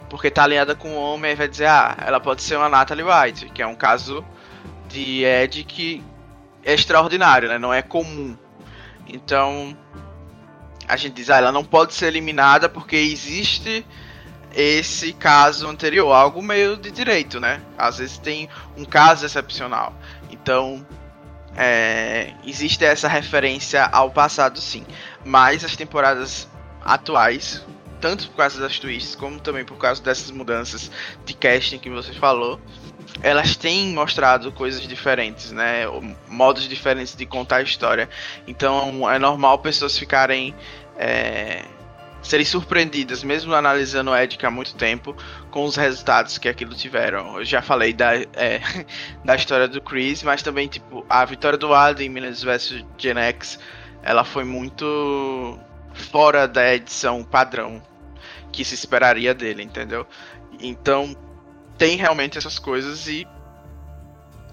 [0.09, 3.49] porque tá alinhada com o homem, vai dizer, ah, ela pode ser uma Natalie White,
[3.49, 4.23] que é um caso
[4.87, 6.03] de Ed que
[6.63, 7.57] é extraordinário, né?
[7.57, 8.37] Não é comum.
[9.07, 9.77] Então,
[10.87, 13.85] a gente diz, ah, ela não pode ser eliminada porque existe
[14.53, 17.61] esse caso anterior, algo meio de direito, né?
[17.77, 19.93] Às vezes tem um caso excepcional.
[20.31, 20.85] Então,
[21.57, 24.85] é, existe essa referência ao passado, sim.
[25.25, 26.47] Mas as temporadas
[26.83, 27.65] atuais,
[27.99, 30.89] tanto por causa das twists, como também por causa dessas mudanças
[31.25, 32.59] de casting que você falou,
[33.21, 35.83] elas têm mostrado coisas diferentes, né?
[36.27, 38.09] Modos diferentes de contar a história.
[38.47, 40.53] Então é normal pessoas ficarem.
[40.97, 41.63] É,
[42.25, 45.15] serem surpreendidas, mesmo analisando o Edic há muito tempo,
[45.51, 47.37] com os resultados que aquilo tiveram.
[47.37, 48.61] Eu já falei da, é,
[49.23, 53.19] da história do Chris, mas também, tipo, a vitória do Adam em Minas vs Gen
[53.19, 53.59] X,
[54.01, 55.59] ela foi muito
[55.93, 57.81] fora da edição padrão
[58.51, 60.07] que se esperaria dele, entendeu?
[60.59, 61.15] Então,
[61.77, 63.27] tem realmente essas coisas e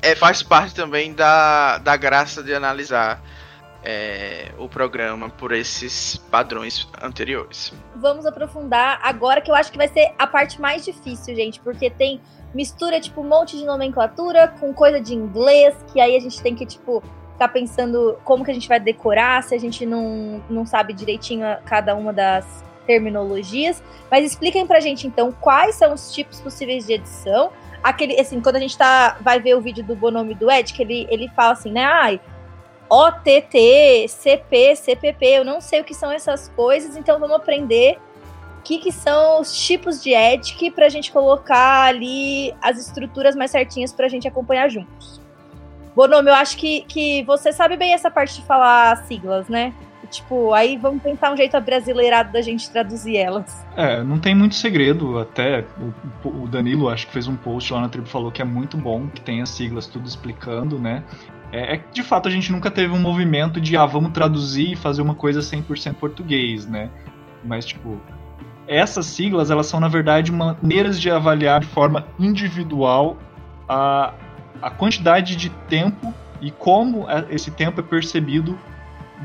[0.01, 3.23] é, faz parte também da, da graça de analisar
[3.85, 7.73] é, o programa por esses padrões anteriores.
[7.97, 11.91] Vamos aprofundar agora que eu acho que vai ser a parte mais difícil, gente, porque
[11.91, 12.21] tem
[12.55, 16.55] mistura tipo um monte de nomenclatura com coisa de inglês, que aí a gente tem
[16.55, 20.67] que tipo ficar pensando como que a gente vai decorar se a gente não, não
[20.67, 23.83] sabe direitinho cada uma das terminologias.
[24.11, 27.51] Mas expliquem pra gente então quais são os tipos possíveis de edição.
[27.83, 30.83] Aquele, assim, quando a gente tá, vai ver o vídeo do Bonome do Ed, que
[30.83, 31.85] ele, ele fala assim, né?
[31.85, 32.21] Ai,
[32.89, 37.99] OTT, CP, CPP, eu não sei o que são essas coisas, então vamos aprender
[38.59, 43.35] o que, que são os tipos de EDIC para a gente colocar ali as estruturas
[43.35, 45.23] mais certinhas para a gente acompanhar juntos.
[45.97, 49.73] Bonome, eu acho que, que você sabe bem essa parte de falar siglas, né?
[50.13, 53.65] Tipo, aí vamos tentar um jeito brasileirado da gente traduzir elas.
[53.75, 55.19] É, não tem muito segredo.
[55.19, 55.65] Até
[56.23, 58.77] o, o Danilo, acho que fez um post lá na tribo, falou que é muito
[58.77, 61.03] bom, que tem as siglas tudo explicando, né?
[61.51, 64.77] É, é, de fato a gente nunca teve um movimento de ah, vamos traduzir e
[64.77, 66.91] fazer uma coisa 100% português, né?
[67.43, 67.99] Mas tipo,
[68.69, 73.17] essas siglas elas são na verdade maneiras de avaliar de forma individual
[73.67, 74.13] a,
[74.61, 78.59] a quantidade de tempo e como esse tempo é percebido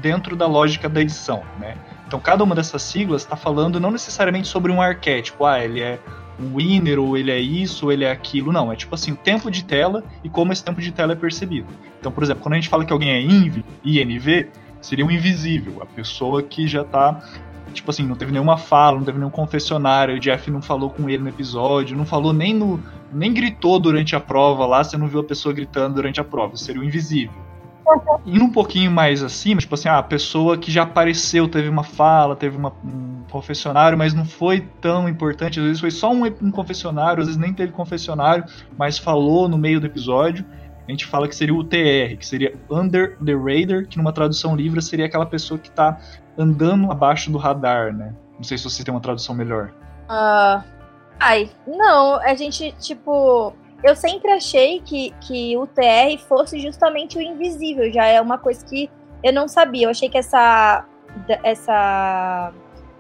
[0.02, 1.76] dentro da lógica da edição, né?
[2.08, 6.00] Então cada uma dessas siglas está falando não necessariamente sobre um arquétipo, ah, ele é
[6.40, 8.52] um winner, ou ele é isso, ou ele é aquilo.
[8.52, 11.16] Não, é tipo assim, o tempo de tela e como esse tempo de tela é
[11.16, 11.68] percebido.
[12.00, 14.48] Então, por exemplo, quando a gente fala que alguém é INV, INV,
[14.80, 17.22] seria um invisível, a pessoa que já tá
[17.74, 21.10] tipo assim, não teve nenhuma fala, não teve nenhum confessionário, o Jeff não falou com
[21.10, 22.82] ele no episódio, não falou nem no
[23.12, 26.58] nem gritou durante a prova lá, você não viu a pessoa gritando durante a prova,
[26.58, 27.47] seria o invisível.
[28.26, 32.58] Um pouquinho mais acima, tipo assim, a pessoa que já apareceu, teve uma fala, teve
[32.58, 37.22] uma, um confessionário, mas não foi tão importante, às vezes foi só um, um confessionário,
[37.22, 38.44] às vezes nem teve confessionário,
[38.78, 40.46] mas falou no meio do episódio.
[40.88, 44.56] A gente fala que seria o TR, que seria Under the Radar, que numa tradução
[44.56, 45.98] livre seria aquela pessoa que tá
[46.38, 48.14] andando abaixo do radar, né?
[48.38, 49.74] Não sei se você tem uma tradução melhor.
[50.10, 50.64] Uh,
[51.20, 57.22] ai, não, a gente, tipo, eu sempre achei que, que o TR fosse justamente o
[57.22, 58.90] invisível, já é uma coisa que
[59.24, 59.86] eu não sabia.
[59.86, 60.86] Eu achei que essa,
[61.44, 62.54] essa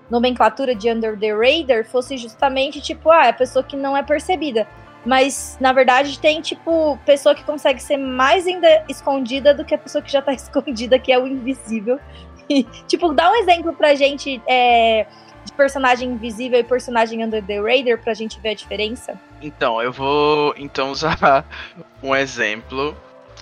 [0.09, 4.03] nomenclatura de Under the Radar fosse justamente tipo, ah, é a pessoa que não é
[4.03, 4.67] percebida.
[5.05, 9.77] Mas, na verdade, tem, tipo, pessoa que consegue ser mais ainda escondida do que a
[9.77, 11.99] pessoa que já tá escondida, que é o invisível.
[12.49, 14.41] E, tipo, dá um exemplo pra gente.
[14.47, 15.05] É,
[15.57, 19.19] personagem invisível e personagem under the radar pra gente ver a diferença?
[19.41, 21.45] Então, eu vou então usar
[22.01, 22.95] um exemplo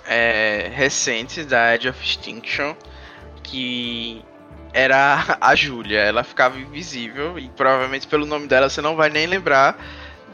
[0.08, 2.74] é, recente da Edge of Extinction
[3.42, 4.24] que
[4.72, 6.00] era a Júlia.
[6.00, 9.78] Ela ficava invisível e provavelmente pelo nome dela você não vai nem lembrar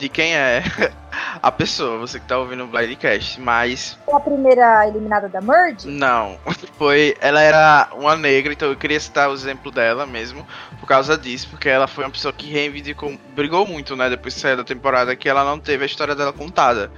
[0.02, 0.64] de quem é
[1.40, 3.96] a pessoa, você que tá ouvindo o Blindcast, mas.
[4.04, 5.86] Foi a primeira eliminada da Merge?
[5.86, 6.36] Não.
[6.76, 7.14] Foi.
[7.20, 10.44] Ela era uma negra, então eu queria citar o exemplo dela mesmo,
[10.80, 14.40] por causa disso, porque ela foi uma pessoa que reivindicou, brigou muito, né, depois de
[14.40, 16.90] sair da temporada, que ela não teve a história dela contada.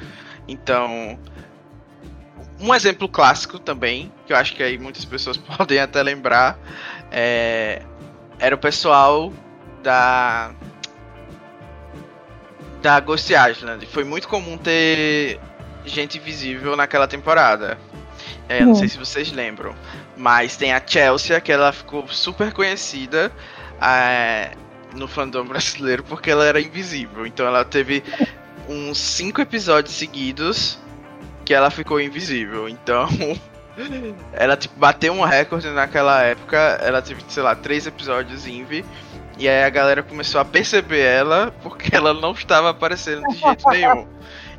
[0.48, 1.18] Então.
[2.58, 6.56] Um exemplo clássico também, que eu acho que aí muitas pessoas podem até lembrar,
[7.12, 7.82] é,
[8.38, 9.30] era o pessoal
[9.82, 10.54] da
[12.84, 13.86] da Ghost Island.
[13.86, 15.40] Foi muito comum ter
[15.86, 17.78] gente visível naquela temporada.
[18.46, 19.74] É, não sei se vocês lembram.
[20.14, 23.32] Mas tem a Chelsea, que ela ficou super conhecida
[23.80, 24.50] é,
[24.94, 27.26] no fandom brasileiro porque ela era invisível.
[27.26, 28.04] Então ela teve
[28.68, 30.78] uns cinco episódios seguidos
[31.42, 32.68] que ela ficou invisível.
[32.68, 33.08] Então.
[34.34, 36.58] ela tipo, bateu um recorde naquela época.
[36.82, 38.84] Ela teve, sei lá, três episódios invi.
[39.36, 43.68] E aí a galera começou a perceber ela porque ela não estava aparecendo de jeito
[43.68, 44.06] nenhum.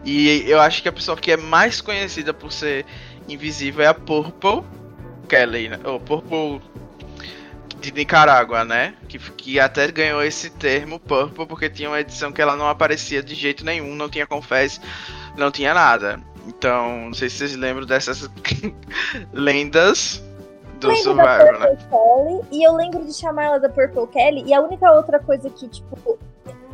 [0.04, 2.86] E eu acho que a pessoa que é mais conhecida por ser
[3.28, 4.64] invisível é a Purple
[5.28, 5.80] Kelly, né?
[5.84, 6.62] Ou Purple
[7.80, 8.96] de Nicarágua, né?
[9.08, 13.24] Que, que até ganhou esse termo Purple porque tinha uma edição que ela não aparecia
[13.24, 14.80] de jeito nenhum, não tinha confess,
[15.38, 16.20] não tinha nada.
[16.48, 18.30] Então, não sei se vocês lembram dessas
[19.34, 20.22] lendas
[20.80, 21.78] do lembro Survivor, né?
[21.90, 25.50] Kelly, e eu lembro de chamar ela da Purple Kelly, e a única outra coisa
[25.50, 26.18] que, tipo,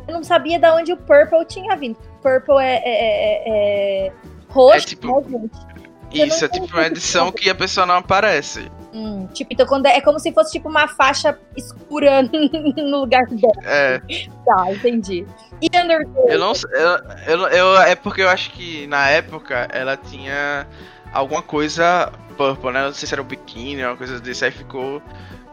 [0.08, 1.96] eu não sabia de onde o Purple tinha vindo.
[2.22, 4.12] Purple é, é, é, é
[4.48, 5.72] roxo, É tipo- né, gente?
[6.14, 7.38] Eu Isso, é tipo uma edição ponto.
[7.40, 8.70] que a pessoa não aparece.
[8.92, 12.20] Hum, tipo, então quando é, é como se fosse tipo uma faixa escura
[12.76, 13.52] no lugar dela.
[13.64, 13.98] É,
[14.44, 15.26] Tá, entendi.
[15.62, 16.10] E Undertale?
[16.28, 16.68] eu não sei.
[16.74, 20.66] Eu, eu, eu- é porque eu acho que na época ela tinha
[21.12, 22.82] alguma coisa purple, né?
[22.84, 25.02] Não sei se era um biquíni, uma coisa desse, aí ficou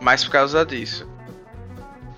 [0.02, 1.08] mais por causa disso.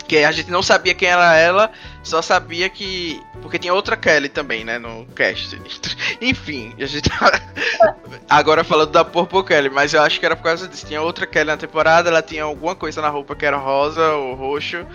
[0.07, 1.71] Que a gente não sabia quem era ela,
[2.03, 3.21] só sabia que.
[3.41, 4.77] Porque tinha outra Kelly também, né?
[4.77, 5.59] No cast.
[6.19, 7.39] Enfim, a gente tá
[8.29, 10.85] agora falando da Purple Kelly, mas eu acho que era por causa disso.
[10.85, 14.35] Tinha outra Kelly na temporada, ela tinha alguma coisa na roupa que era rosa ou
[14.35, 14.85] roxo.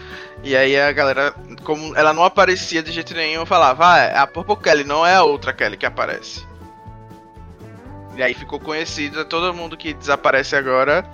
[0.42, 4.26] E aí a galera, como ela não aparecia de jeito nenhum, falava, ah, é a
[4.26, 6.44] Purple Kelly, não é a outra Kelly que aparece.
[8.16, 11.04] E aí ficou conhecida, todo mundo que desaparece agora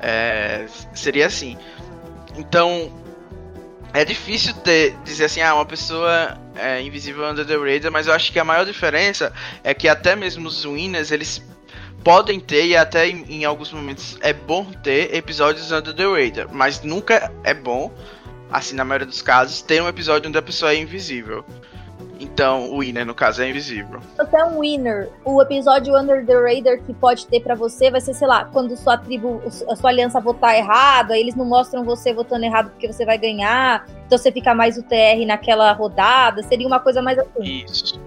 [0.00, 1.56] é, seria assim.
[2.36, 2.90] Então,
[3.92, 8.12] é difícil ter, dizer assim, ah, uma pessoa é invisível under the radar, mas eu
[8.12, 11.42] acho que a maior diferença é que até mesmo os winners, eles
[12.04, 16.48] podem ter, e até em, em alguns momentos é bom ter episódios under the radar,
[16.52, 17.92] mas nunca é bom,
[18.50, 21.44] assim, na maioria dos casos, ter um episódio onde a pessoa é invisível.
[22.18, 24.00] Então, o winner, no caso, é invisível.
[24.16, 28.00] você é um winner, o episódio Under the Radar que pode ter pra você vai
[28.00, 31.84] ser, sei lá, quando sua tribo, a sua aliança votar errado, aí eles não mostram
[31.84, 36.66] você votando errado porque você vai ganhar, então você fica mais UTR naquela rodada, seria
[36.66, 37.64] uma coisa mais assim.
[37.64, 38.00] Isso.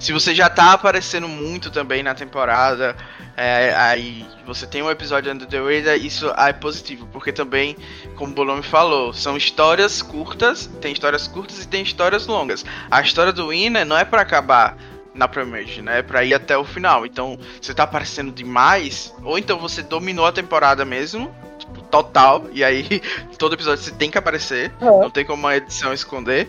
[0.00, 2.96] Se você já tá aparecendo muito também na temporada,
[3.36, 7.76] é, aí você tem um episódio Under the Radar, isso é positivo, porque também,
[8.16, 12.64] como o Bolome falou, são histórias curtas, tem histórias curtas e tem histórias longas.
[12.90, 14.74] A história do Winner não é pra acabar
[15.14, 15.98] na Premiere, né?
[15.98, 17.04] É pra ir até o final.
[17.04, 22.64] Então, você tá aparecendo demais, ou então você dominou a temporada mesmo, tipo, total, e
[22.64, 23.02] aí
[23.38, 25.02] todo episódio você tem que aparecer, Uhum.
[25.02, 26.48] não tem como a edição esconder.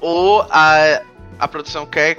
[0.00, 1.00] Ou a,
[1.38, 2.18] a produção quer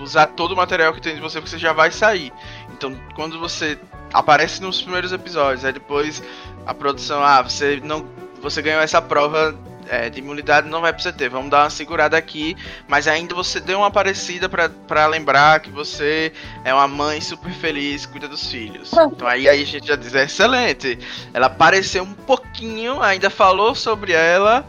[0.00, 2.32] usar todo o material que tem de você porque você já vai sair.
[2.72, 3.78] Então, quando você
[4.12, 6.22] aparece nos primeiros episódios, aí depois
[6.66, 8.06] a produção, ah, você não,
[8.40, 9.56] você ganhou essa prova
[9.88, 11.28] é, de imunidade, não vai pra você ter.
[11.28, 12.56] Vamos dar uma segurada aqui,
[12.88, 16.32] mas ainda você deu uma parecida pra lembrar que você
[16.64, 18.92] é uma mãe super feliz, cuida dos filhos.
[18.92, 20.98] Então aí, aí a gente já diz, é excelente.
[21.32, 24.66] Ela apareceu um pouquinho, ainda falou sobre ela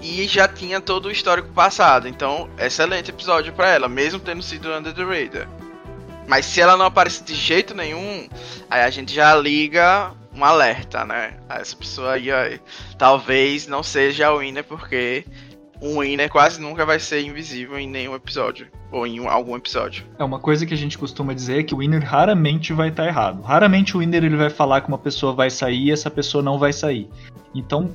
[0.00, 2.06] e já tinha todo o histórico passado.
[2.08, 5.48] Então, excelente episódio pra ela, mesmo tendo sido Under the Radar.
[6.28, 8.28] Mas se ela não aparece de jeito nenhum,
[8.68, 11.34] aí a gente já liga um alerta, né?
[11.48, 12.58] Essa pessoa aí, ó,
[12.98, 15.24] talvez não seja o winner, porque
[15.80, 18.66] um winner quase nunca vai ser invisível em nenhum episódio.
[18.92, 20.04] Ou em um- algum episódio.
[20.18, 23.06] É uma coisa que a gente costuma dizer é que o winner raramente vai estar
[23.06, 23.42] errado.
[23.42, 26.58] Raramente o winner ele vai falar que uma pessoa vai sair e essa pessoa não
[26.58, 27.08] vai sair.
[27.54, 27.92] Então,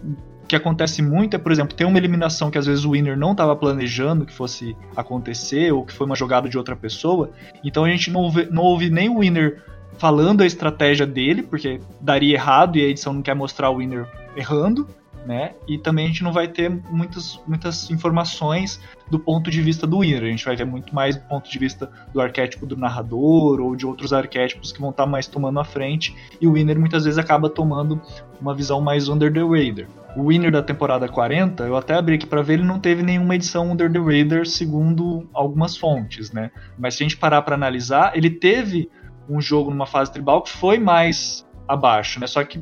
[0.52, 3.32] que acontece muito é, por exemplo, tem uma eliminação que às vezes o winner não
[3.32, 7.32] estava planejando que fosse acontecer ou que foi uma jogada de outra pessoa.
[7.64, 9.64] Então a gente não, ouve, não ouve nem o winner
[9.98, 14.06] falando a estratégia dele, porque daria errado e a edição não quer mostrar o winner
[14.36, 14.86] errando,
[15.26, 15.54] né?
[15.68, 18.80] E também a gente não vai ter muitas, muitas informações
[19.10, 20.24] do ponto de vista do winner.
[20.24, 23.76] A gente vai ver muito mais do ponto de vista do arquétipo do narrador ou
[23.76, 26.16] de outros arquétipos que vão estar mais tomando a frente.
[26.40, 28.02] E o winner muitas vezes acaba tomando
[28.40, 29.88] uma visão mais under the radar.
[30.16, 33.36] O winner da temporada 40, eu até abri aqui para ver, ele não teve nenhuma
[33.36, 36.52] edição under the radar, segundo algumas fontes, né?
[36.78, 38.90] Mas se a gente parar para analisar, ele teve
[39.30, 42.28] um jogo numa fase tribal que foi mais abaixo, né?
[42.28, 42.62] Só que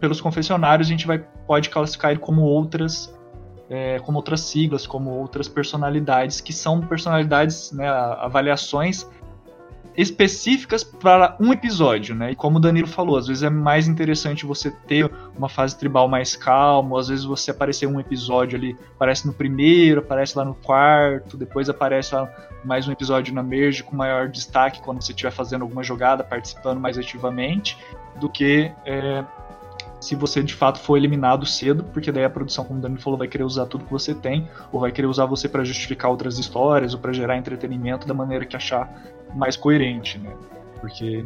[0.00, 3.12] pelos confessionários a gente vai, pode classificar ele como outras
[3.68, 9.08] é, como outras siglas, como outras personalidades, que são personalidades, né, avaliações
[9.96, 12.32] específicas para um episódio, né?
[12.32, 16.08] E como o Danilo falou, às vezes é mais interessante você ter uma fase tribal
[16.08, 20.54] mais calma, às vezes você aparecer um episódio ali, aparece no primeiro, aparece lá no
[20.54, 22.28] quarto, depois aparece lá
[22.64, 26.80] mais um episódio na merge com maior destaque quando você estiver fazendo alguma jogada, participando
[26.80, 27.78] mais ativamente,
[28.18, 29.24] do que é,
[30.04, 33.18] se você de fato for eliminado cedo, porque daí a produção, como o Danilo falou,
[33.18, 36.38] vai querer usar tudo que você tem, ou vai querer usar você para justificar outras
[36.38, 39.02] histórias, ou para gerar entretenimento da maneira que achar
[39.34, 40.30] mais coerente, né?
[40.78, 41.24] Porque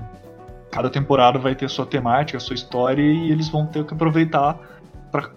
[0.71, 4.57] cada temporada vai ter sua temática, sua história, e eles vão ter que aproveitar
[5.11, 5.29] para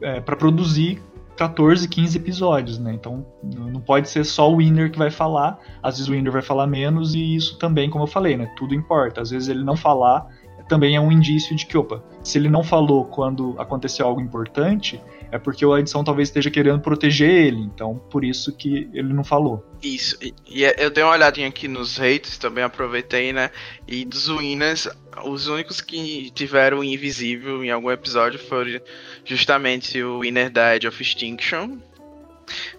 [0.00, 1.02] é, produzir
[1.36, 2.94] 14, 15 episódios, né?
[2.94, 6.42] Então não pode ser só o winner que vai falar, às vezes o winner vai
[6.42, 8.50] falar menos, e isso também, como eu falei, né?
[8.56, 9.20] Tudo importa.
[9.20, 10.26] Às vezes ele não falar
[10.68, 15.00] também é um indício de que, opa, se ele não falou quando aconteceu algo importante,
[15.30, 19.24] é porque a edição talvez esteja querendo proteger ele, então por isso que ele não
[19.24, 19.64] falou.
[19.82, 23.50] Isso, e, e é, eu dei uma olhadinha aqui nos hates, também aproveitei, né?
[23.86, 24.88] E dos Winners,
[25.24, 28.80] os únicos que tiveram invisível em algum episódio foram
[29.24, 31.78] justamente o Winner da Edge of Extinction,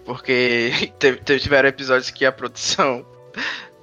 [0.04, 0.70] porque
[1.40, 3.04] tiveram episódios que a produção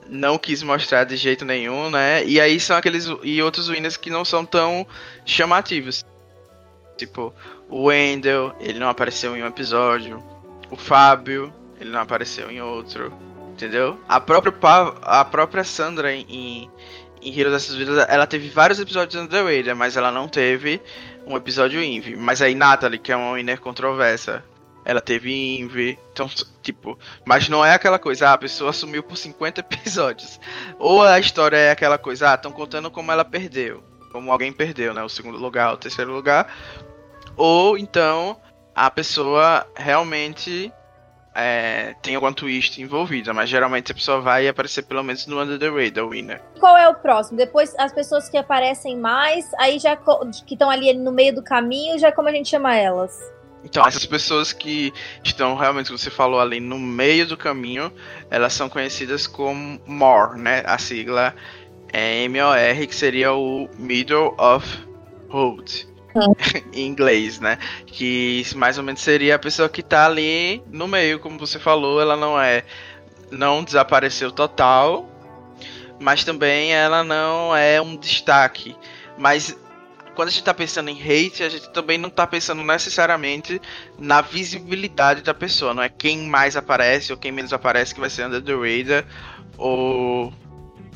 [0.09, 2.23] não quis mostrar de jeito nenhum, né?
[2.25, 4.85] E aí são aqueles e outros winners que não são tão
[5.25, 6.05] chamativos.
[6.97, 7.33] Tipo,
[7.69, 10.23] o Wendell, ele não apareceu em um episódio.
[10.71, 13.13] O Fábio, ele não apareceu em outro.
[13.51, 13.99] Entendeu?
[14.07, 14.53] A própria,
[15.01, 16.69] a própria Sandra em,
[17.21, 20.81] em Hero dessas Vidas, ela teve vários episódios Underrated, mas ela não teve
[21.25, 22.15] um episódio Envy.
[22.15, 24.43] Mas aí Natalie, que é uma winner controversa,
[24.87, 25.99] ela teve Envy.
[26.13, 26.29] Então,
[26.61, 30.39] tipo, mas não é aquela coisa, ah, a pessoa assumiu por 50 episódios.
[30.79, 33.83] Ou a história é aquela coisa, ah, estão contando como ela perdeu.
[34.13, 35.03] Como alguém perdeu, né?
[35.03, 36.47] O segundo lugar, o terceiro lugar.
[37.35, 38.39] Ou então
[38.73, 40.71] a pessoa realmente
[41.35, 45.59] é, tem alguma twist envolvida, mas geralmente a pessoa vai aparecer pelo menos no Under
[45.59, 46.41] the Radar Winner.
[46.61, 47.37] Qual é o próximo?
[47.37, 51.99] Depois as pessoas que aparecem mais, aí já que estão ali no meio do caminho,
[51.99, 53.35] já como a gente chama elas?
[53.63, 54.93] Então, essas pessoas que
[55.23, 57.91] estão realmente, você falou ali, no meio do caminho,
[58.29, 60.63] elas são conhecidas como MOR, né?
[60.65, 61.35] A sigla
[61.91, 64.65] é MOR, que seria o Middle of
[65.29, 65.87] Road.
[66.73, 67.57] em inglês, né?
[67.85, 72.01] Que mais ou menos seria a pessoa que tá ali no meio, como você falou,
[72.01, 72.63] ela não é.
[73.29, 75.05] Não desapareceu total,
[75.99, 78.75] mas também ela não é um destaque.
[79.17, 79.57] Mas
[80.17, 83.61] quando a gente está pensando em hate, a gente também não está pensando necessariamente
[83.99, 88.09] na visibilidade da pessoa, não é quem mais aparece ou quem menos aparece que vai
[88.09, 89.05] ser under the radar
[89.59, 90.33] ou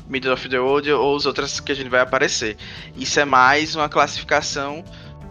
[0.08, 2.56] middle of the road ou os outros que a gente vai aparecer.
[2.96, 4.84] Isso é mais uma classificação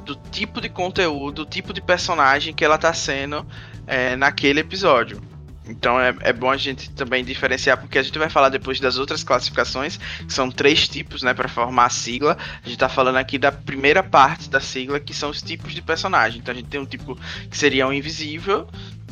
[0.05, 3.45] do tipo de conteúdo, do tipo de personagem que ela está sendo
[3.85, 5.21] é, naquele episódio.
[5.67, 8.97] Então é, é bom a gente também diferenciar, porque a gente vai falar depois das
[8.97, 12.37] outras classificações, que são três tipos, né, para formar a sigla.
[12.63, 15.81] A gente tá falando aqui da primeira parte da sigla, que são os tipos de
[15.81, 16.39] personagem.
[16.39, 17.17] Então a gente tem um tipo
[17.49, 18.67] que seria o invisível,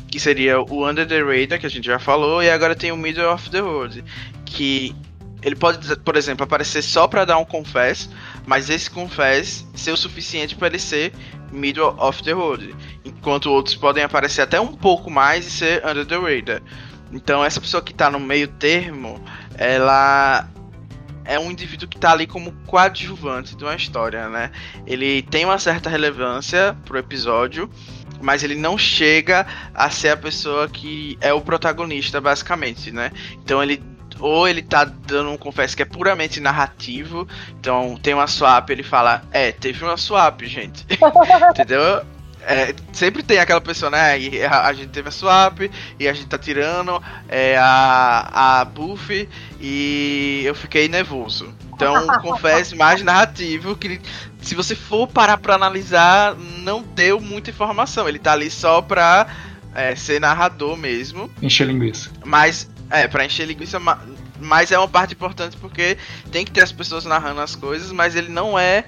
[0.08, 2.96] que seria o Under the Radar, que a gente já falou, e agora tem o
[2.96, 4.04] Middle of the Road,
[4.44, 4.94] que
[5.42, 8.10] ele pode, por exemplo, aparecer só para dar um confess,
[8.44, 11.12] mas esse confess ser o suficiente para ele ser
[11.52, 12.74] middle of the road,
[13.04, 16.62] enquanto outros podem aparecer até um pouco mais e ser under the radar.
[17.12, 19.22] Então essa pessoa que está no meio termo,
[19.56, 20.48] ela
[21.24, 24.50] é um indivíduo que está ali como coadjuvante de uma história, né?
[24.86, 27.70] Ele tem uma certa relevância pro episódio,
[28.20, 33.12] mas ele não chega a ser a pessoa que é o protagonista, basicamente, né?
[33.34, 33.82] Então ele
[34.20, 37.26] ou ele tá dando um confesso que é puramente narrativo.
[37.58, 40.86] Então tem uma swap, ele fala, é, teve uma swap, gente.
[41.50, 42.02] Entendeu?
[42.42, 44.18] É, sempre tem aquela pessoa, né?
[44.18, 45.60] E a, a, gente teve a swap
[45.98, 49.28] e a gente tá tirando é, a, a buff
[49.60, 51.54] e eu fiquei nervoso.
[51.72, 54.00] Então, confesso mais narrativo que
[54.40, 58.08] se você for parar pra analisar, não deu muita informação.
[58.08, 59.26] Ele tá ali só pra
[59.74, 61.30] é, ser narrador mesmo.
[61.42, 62.10] Encher linguiça.
[62.24, 63.78] Mas é, pra encher linguiça,
[64.38, 65.96] mas é uma parte importante porque
[66.30, 68.84] tem que ter as pessoas narrando as coisas, mas ele não é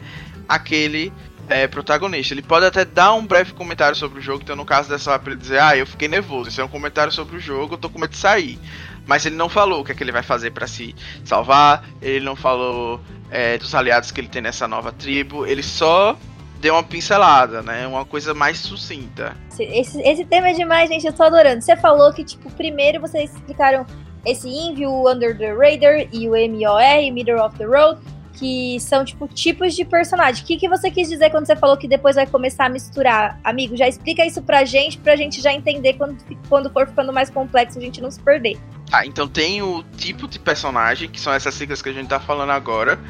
[0.49, 1.13] aquele
[1.49, 2.35] é, protagonista.
[2.35, 5.33] Ele pode até dar um breve comentário sobre o jogo, então no caso dessa pra
[5.33, 7.89] ele dizer, ah, eu fiquei nervoso, isso é um comentário sobre o jogo, eu tô
[7.89, 8.59] com medo de sair.
[9.07, 10.95] Mas ele não falou o que é que ele vai fazer para se
[11.25, 13.01] salvar, ele não falou
[13.31, 16.17] é, dos aliados que ele tem nessa nova tribo, ele só
[16.63, 17.89] deu uma pincelada, né?
[17.89, 19.37] Uma coisa mais sucinta.
[19.59, 21.05] Esse, esse tema é demais, gente.
[21.05, 21.61] Eu tô adorando.
[21.61, 23.85] Você falou que, tipo, primeiro vocês explicaram
[24.25, 28.01] esse Envy, o Under the Radar e o MOR, Middle of the Road,
[28.35, 30.45] que são, tipo, tipos de personagem.
[30.45, 33.41] O que, que você quis dizer quando você falou que depois vai começar a misturar?
[33.43, 36.17] Amigo, já explica isso pra gente, pra gente já entender quando,
[36.49, 38.57] quando for ficando mais complexo, a gente não se perder.
[38.93, 42.21] Ah, então tem o tipo de personagem, que são essas siglas que a gente tá
[42.21, 43.01] falando agora.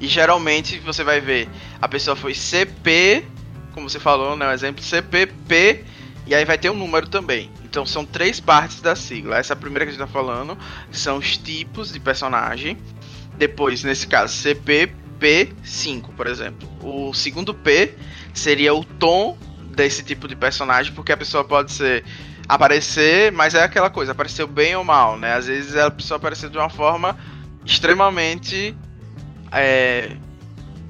[0.00, 1.48] E geralmente você vai ver,
[1.80, 3.24] a pessoa foi CP,
[3.72, 4.48] como você falou, né?
[4.48, 5.84] O exemplo CPP,
[6.26, 7.50] e aí vai ter um número também.
[7.64, 9.38] Então são três partes da sigla.
[9.38, 10.56] Essa primeira que a gente tá falando
[10.90, 12.78] são os tipos de personagem.
[13.36, 16.68] Depois, nesse caso, CPP5, por exemplo.
[16.82, 17.94] O segundo P
[18.34, 19.36] seria o tom
[19.74, 22.04] desse tipo de personagem, porque a pessoa pode ser
[22.48, 25.34] aparecer, mas é aquela coisa, apareceu bem ou mal, né?
[25.34, 27.16] Às vezes a pessoa apareceu de uma forma
[27.64, 28.74] extremamente
[29.52, 30.10] é,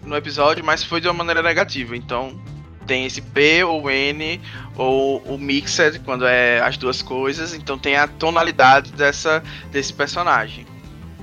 [0.05, 1.97] no episódio, mas foi de uma maneira negativa.
[1.97, 2.39] Então
[2.87, 4.41] tem esse P ou N
[4.77, 7.55] ou o mixed quando é as duas coisas.
[7.55, 10.67] Então tem a tonalidade dessa desse personagem.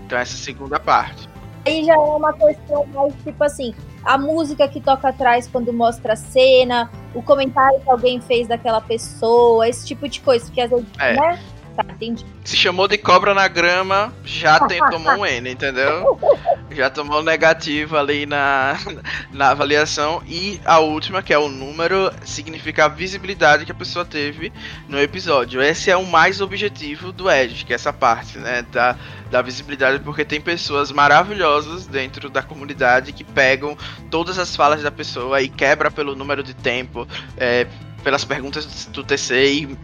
[0.05, 1.27] Então essa segunda parte.
[1.65, 3.73] Aí já é uma questão mais tipo assim,
[4.03, 8.79] a música que toca atrás quando mostra a cena, o comentário que alguém fez daquela
[8.79, 11.15] pessoa, esse tipo de coisa, porque às vezes, é.
[11.15, 11.39] né?
[11.75, 12.25] Tá, entendi.
[12.43, 16.17] Se chamou de cobra na grama, já tem, tomou um N, entendeu?
[16.71, 18.77] Já tomou negativo ali na,
[19.33, 20.23] na avaliação.
[20.25, 24.53] E a última, que é o número, significa a visibilidade que a pessoa teve
[24.87, 25.61] no episódio.
[25.61, 28.65] Esse é o mais objetivo do Edge, que é essa parte, né?
[28.71, 28.95] Da,
[29.29, 33.77] da visibilidade, porque tem pessoas maravilhosas dentro da comunidade que pegam
[34.09, 37.05] todas as falas da pessoa e quebra pelo número de tempo,
[37.35, 37.67] é,
[38.01, 39.77] pelas perguntas do TC e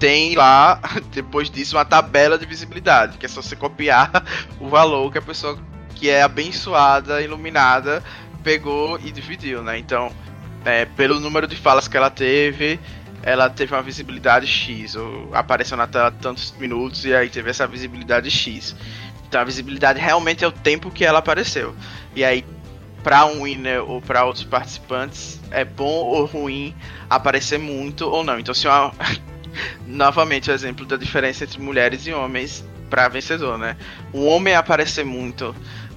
[0.00, 0.80] tem lá,
[1.12, 4.10] depois disso, uma tabela de visibilidade, que é só você copiar
[4.58, 5.56] o valor que a pessoa
[5.94, 8.02] que é abençoada, iluminada,
[8.42, 9.78] pegou e dividiu, né?
[9.78, 10.10] Então,
[10.64, 12.80] é, pelo número de falas que ela teve,
[13.22, 17.66] ela teve uma visibilidade X, ou apareceu na tela tantos minutos e aí teve essa
[17.66, 18.74] visibilidade X.
[19.28, 21.74] Então a visibilidade realmente é o tempo que ela apareceu.
[22.16, 22.44] E aí,
[23.02, 26.74] para um winner ou para outros participantes, é bom ou ruim
[27.08, 28.38] aparecer muito ou não.
[28.38, 28.92] Então, se uma,
[29.86, 33.76] novamente o exemplo da diferença entre mulheres e homens para vencedor, né?
[34.12, 35.54] Um homem aparecer muito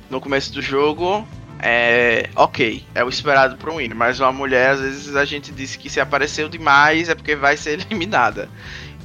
[0.10, 1.28] no começo do jogo
[1.60, 5.51] é ok, é o esperado para um winner, mas uma mulher às vezes a gente
[5.51, 8.49] diz que se apareceu demais é porque vai ser eliminada.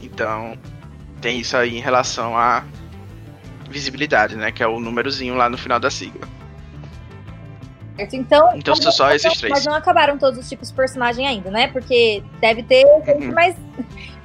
[0.03, 0.59] Então
[1.21, 2.65] tem isso aí em relação à
[3.71, 4.51] visibilidade, né?
[4.51, 6.27] Que é o númerozinho lá no final da sigla.
[8.13, 8.57] Então.
[8.57, 9.53] Então são só esses três.
[9.53, 11.67] Mas não acabaram todos os tipos de personagem ainda, né?
[11.69, 12.85] Porque deve ter.
[12.85, 13.33] Uhum.
[13.35, 13.57] Mas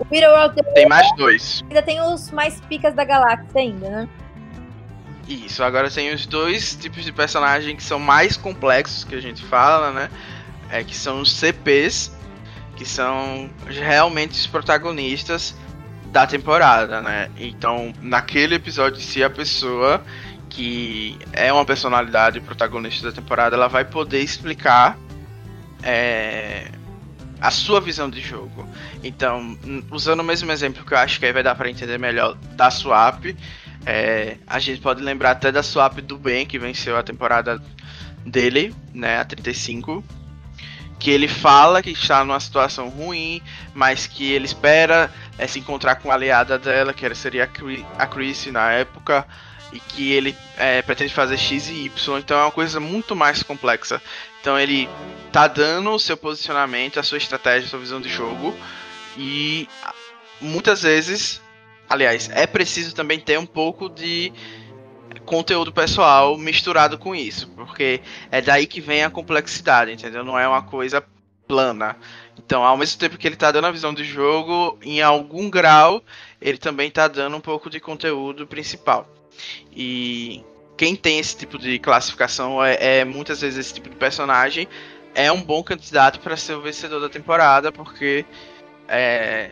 [0.09, 1.63] o tem mais dois.
[1.67, 4.09] Ainda tem os mais picas da galáxia ainda, né?
[5.27, 9.43] Isso, agora tem os dois tipos de personagem que são mais complexos que a gente
[9.43, 10.09] fala, né?
[10.69, 12.11] É que são os CPs,
[12.75, 15.55] que são realmente os protagonistas
[16.07, 17.29] da temporada, né?
[17.37, 20.03] Então, naquele episódio, se a pessoa
[20.49, 24.97] que é uma personalidade protagonista da temporada, ela vai poder explicar
[25.81, 26.67] é,
[27.43, 28.65] a sua visão de jogo.
[29.03, 29.59] Então,
[29.91, 32.71] usando o mesmo exemplo que eu acho que aí vai dar para entender melhor da
[32.71, 33.25] Swap,
[33.85, 37.61] é, a gente pode lembrar até da Swap do Ben, que venceu a temporada
[38.25, 40.01] dele, né, a 35,
[40.97, 43.41] que ele fala que está numa situação ruim,
[43.73, 47.43] mas que ele espera é, se encontrar com a aliada dela, que seria
[47.99, 49.27] a Chris na época,
[49.74, 53.41] e que ele é, pretende fazer X e Y, então é uma coisa muito mais
[53.41, 54.01] complexa.
[54.39, 54.88] Então ele
[55.32, 58.55] tá dando o seu posicionamento, a sua estratégia, a sua visão de jogo
[59.17, 59.67] e
[60.39, 61.41] muitas vezes,
[61.89, 64.32] aliás, é preciso também ter um pouco de
[65.26, 68.01] conteúdo pessoal misturado com isso, porque
[68.32, 70.24] é daí que vem a complexidade, entendeu?
[70.24, 71.03] Não é uma coisa
[71.47, 71.95] plana.
[72.38, 76.03] Então, ao mesmo tempo que ele tá dando a visão de jogo, em algum grau,
[76.41, 79.07] ele também tá dando um pouco de conteúdo principal.
[79.75, 80.43] E
[80.77, 84.67] quem tem esse tipo de classificação é, é muitas vezes esse tipo de personagem
[85.15, 88.25] é um bom candidato para ser o vencedor da temporada, porque
[88.88, 89.51] é,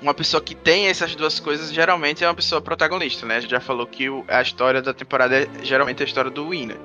[0.00, 3.36] uma pessoa que tem essas duas coisas geralmente é uma pessoa protagonista, né?
[3.36, 6.50] A gente já falou que o, a história da temporada é geralmente a história do
[6.50, 6.78] winner.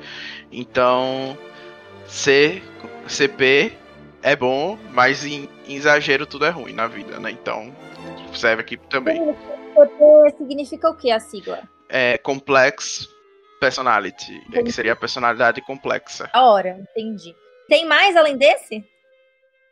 [0.52, 1.38] Então,
[2.08, 2.62] C,
[3.08, 3.74] CP
[4.22, 7.32] é bom, mas em, em exagero tudo é ruim na vida, né?
[7.32, 7.76] Então,
[8.34, 9.36] serve aqui também.
[9.74, 11.64] CP significa o que a sigla?
[11.90, 13.08] É Complex
[13.60, 14.64] Personality, entendi.
[14.64, 16.30] que seria a personalidade complexa.
[16.34, 17.34] A hora, entendi.
[17.68, 18.84] Tem mais além desse?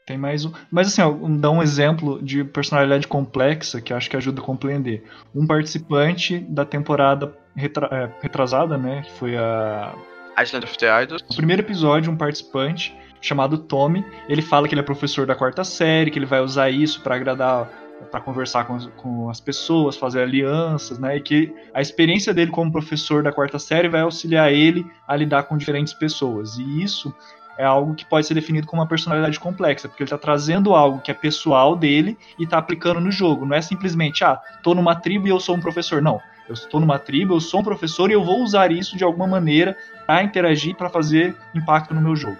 [0.05, 0.51] Tem mais um.
[0.71, 5.03] Mas assim, ó, dá um exemplo de personalidade complexa que acho que ajuda a compreender.
[5.35, 7.87] Um participante da temporada retra...
[7.91, 9.03] é, retrasada, né?
[9.03, 9.93] Que foi a.
[10.41, 11.21] Island of the Idols.
[11.29, 15.63] O primeiro episódio, um participante chamado Tommy, ele fala que ele é professor da quarta
[15.63, 17.69] série, que ele vai usar isso para agradar
[18.09, 21.17] para conversar com as, com as, pessoas, fazer alianças, né?
[21.17, 25.43] E que a experiência dele como professor da quarta série vai auxiliar ele a lidar
[25.43, 26.57] com diferentes pessoas.
[26.57, 27.13] E isso
[27.57, 30.99] é algo que pode ser definido como uma personalidade complexa, porque ele está trazendo algo
[31.01, 33.45] que é pessoal dele e está aplicando no jogo.
[33.45, 36.01] Não é simplesmente, ah, tô numa tribo e eu sou um professor.
[36.01, 36.19] Não.
[36.47, 39.27] Eu estou numa tribo, eu sou um professor e eu vou usar isso de alguma
[39.27, 42.37] maneira para interagir, para fazer impacto no meu jogo.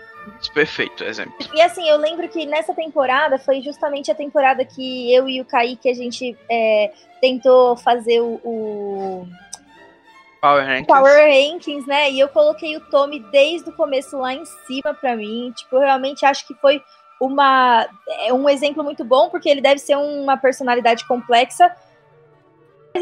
[0.54, 1.34] Perfeito, exemplo.
[1.54, 5.46] E assim, eu lembro que nessa temporada foi justamente a temporada que eu e o
[5.46, 9.28] Kaique a gente é, tentou fazer o, o.
[10.42, 10.88] Power Rankings.
[10.88, 12.10] Power Rankings, né?
[12.12, 15.54] E eu coloquei o Tommy desde o começo lá em cima para mim.
[15.56, 16.82] Tipo, eu realmente acho que foi
[17.20, 17.88] uma,
[18.26, 21.72] é um exemplo muito bom, porque ele deve ser uma personalidade complexa,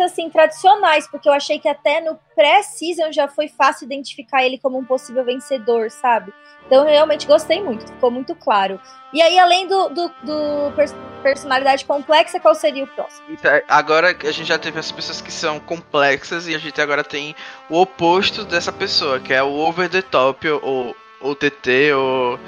[0.01, 4.77] assim tradicionais, porque eu achei que até no pré-season já foi fácil identificar ele como
[4.77, 6.33] um possível vencedor, sabe?
[6.65, 8.79] Então eu realmente gostei muito, ficou muito claro.
[9.11, 13.25] E aí, além do, do, do pers personalidade complexa, qual seria o próximo?
[13.29, 17.03] Então, agora a gente já teve as pessoas que são complexas e a gente agora
[17.03, 17.35] tem
[17.69, 22.39] o oposto dessa pessoa, que é o over the top, ou o TT, ou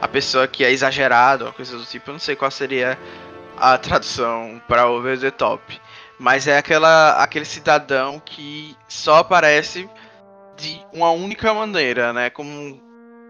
[0.00, 2.08] a pessoa que é exagerada, ou coisa do tipo.
[2.08, 2.98] Eu não sei qual seria
[3.56, 5.80] a tradução para over the top.
[6.18, 9.88] Mas é aquela, aquele cidadão que só aparece
[10.56, 12.30] de uma única maneira, né?
[12.30, 12.80] Como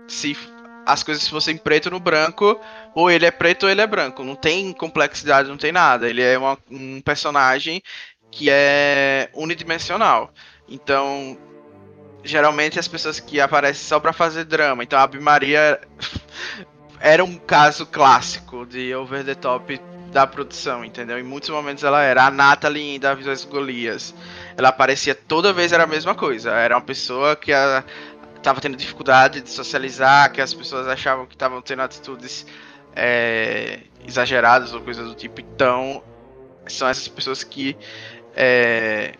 [0.07, 0.37] se
[0.87, 2.61] as coisas fossem preto no branco,
[2.95, 4.22] ou ele é preto ou ele é branco.
[4.22, 6.09] Não tem complexidade, não tem nada.
[6.09, 7.82] Ele é uma, um personagem
[8.30, 10.30] que é unidimensional.
[10.68, 11.39] Então,
[12.22, 14.82] geralmente as pessoas que aparecem só para fazer drama.
[14.82, 15.80] Então, a Maria
[17.01, 19.80] era um caso clássico de over the top
[20.15, 21.19] da produção, entendeu?
[21.19, 24.15] Em muitos momentos ela era a Natalie da Visões Golias.
[24.57, 26.53] Ela aparecia toda vez era a mesma coisa.
[26.53, 27.51] Era uma pessoa que
[28.37, 32.47] estava tendo dificuldade de socializar, que as pessoas achavam que estavam tendo atitudes
[32.95, 35.41] é, exageradas ou coisas do tipo.
[35.41, 36.01] Então,
[36.69, 37.77] são essas pessoas que
[38.37, 39.15] é,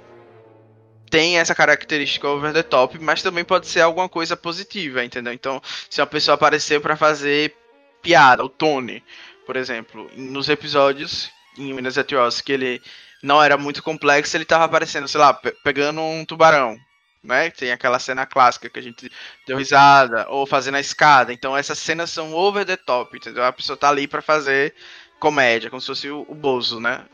[1.11, 5.32] têm essa característica over the top, mas também pode ser alguma coisa positiva, entendeu?
[5.32, 7.53] Então, se uma pessoa aparecer para fazer
[8.01, 9.03] piada, o Tony,
[9.45, 12.82] por exemplo, nos episódios em Minas Etios que ele
[13.22, 16.78] não era muito complexo, ele tava aparecendo, sei lá, pe pegando um tubarão,
[17.22, 17.51] né?
[17.51, 19.11] Tem aquela cena clássica que a gente
[19.47, 21.32] deu risada, ou fazendo a escada.
[21.32, 23.45] Então essas cenas são over the top, entendeu?
[23.45, 24.74] A pessoa tá ali para fazer
[25.18, 27.05] comédia, como se fosse o, o Bozo, né?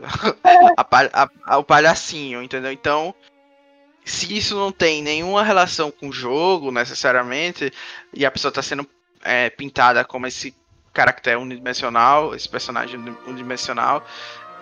[0.76, 2.72] a, a, a, o palhacinho, entendeu?
[2.72, 3.14] Então,
[4.05, 7.72] se isso não tem nenhuma relação com o jogo, necessariamente,
[8.12, 8.85] e a pessoa tá sendo
[9.22, 10.53] é, pintada como esse
[10.93, 14.03] caráter unidimensional, esse personagem unidimensional,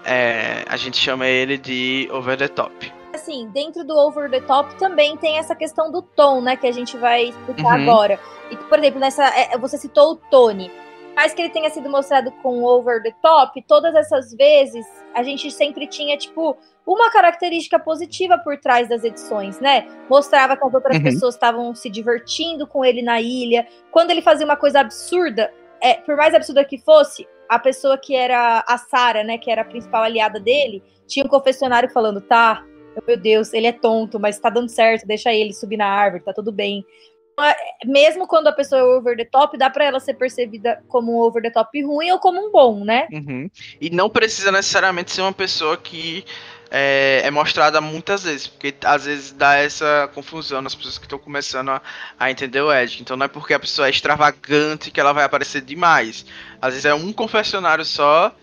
[0.04, 2.92] é, a gente chama ele de over the top.
[3.14, 6.72] Assim, dentro do over the top também tem essa questão do tom, né, que a
[6.72, 7.90] gente vai explicar uhum.
[7.90, 8.20] agora.
[8.50, 10.70] E, por exemplo, nessa, é, você citou o Tony.
[11.16, 15.50] Mais que ele tenha sido mostrado com over the top, todas essas vezes a gente
[15.50, 16.56] sempre tinha, tipo,
[16.86, 19.88] uma característica positiva por trás das edições, né?
[20.08, 21.02] Mostrava que as outras uhum.
[21.02, 23.66] pessoas estavam se divertindo com ele na ilha.
[23.90, 28.14] Quando ele fazia uma coisa absurda, é, por mais absurda que fosse, a pessoa que
[28.14, 32.62] era a Sara, né, que era a principal aliada dele, tinha um confessionário falando, tá,
[33.06, 36.32] meu Deus, ele é tonto, mas tá dando certo, deixa ele subir na árvore, tá
[36.32, 36.84] tudo bem.
[37.32, 40.82] Então, é, mesmo quando a pessoa é over the top, dá para ela ser percebida
[40.88, 43.06] como um over the top ruim ou como um bom, né?
[43.12, 43.48] Uhum.
[43.80, 46.24] E não precisa necessariamente ser uma pessoa que
[46.70, 51.18] é, é, mostrada muitas vezes, porque às vezes dá essa confusão nas pessoas que estão
[51.18, 51.82] começando a,
[52.18, 53.00] a, entender o Edge.
[53.00, 56.26] Então não é porque a pessoa é extravagante que ela vai aparecer demais.
[56.60, 58.34] Às vezes é um confessionário só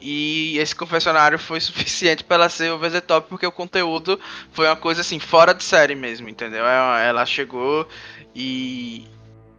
[0.00, 4.20] e esse confessionário foi suficiente para ela ser over the top, porque o conteúdo
[4.52, 6.66] foi uma coisa assim, fora de série mesmo, entendeu?
[6.66, 7.88] Ela, ela chegou
[8.34, 9.06] e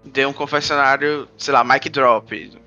[0.03, 2.60] deu um confessionário, sei lá, mic drop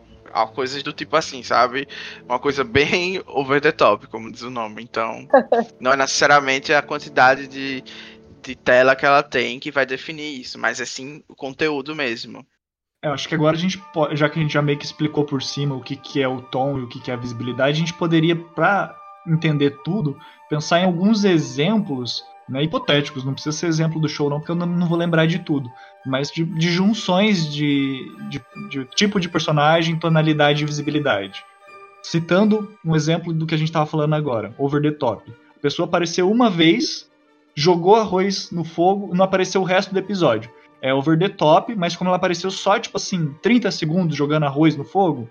[0.52, 1.86] coisas do tipo assim, sabe?
[2.24, 4.82] Uma coisa bem over the top, como diz o nome.
[4.82, 5.28] Então,
[5.80, 7.84] não é necessariamente a quantidade de,
[8.42, 12.46] de tela que ela tem que vai definir isso, mas é sim o conteúdo mesmo.
[13.02, 15.24] Eu acho que agora a gente pode, já que a gente já meio que explicou
[15.24, 17.70] por cima o que, que é o tom e o que, que é a visibilidade,
[17.70, 20.18] a gente poderia, para entender tudo,
[20.48, 24.56] pensar em alguns exemplos né, hipotéticos, não precisa ser exemplo do show não, porque eu
[24.56, 25.70] não, não vou lembrar de tudo,
[26.04, 31.44] mas de, de junções de, de, de, tipo de personagem, tonalidade e visibilidade.
[32.02, 35.32] Citando um exemplo do que a gente estava falando agora, Over the Top.
[35.56, 37.10] A pessoa apareceu uma vez,
[37.54, 40.50] jogou arroz no fogo, não apareceu o resto do episódio.
[40.82, 44.76] É Over the Top, mas como ela apareceu só, tipo assim, 30 segundos jogando arroz
[44.76, 45.30] no fogo,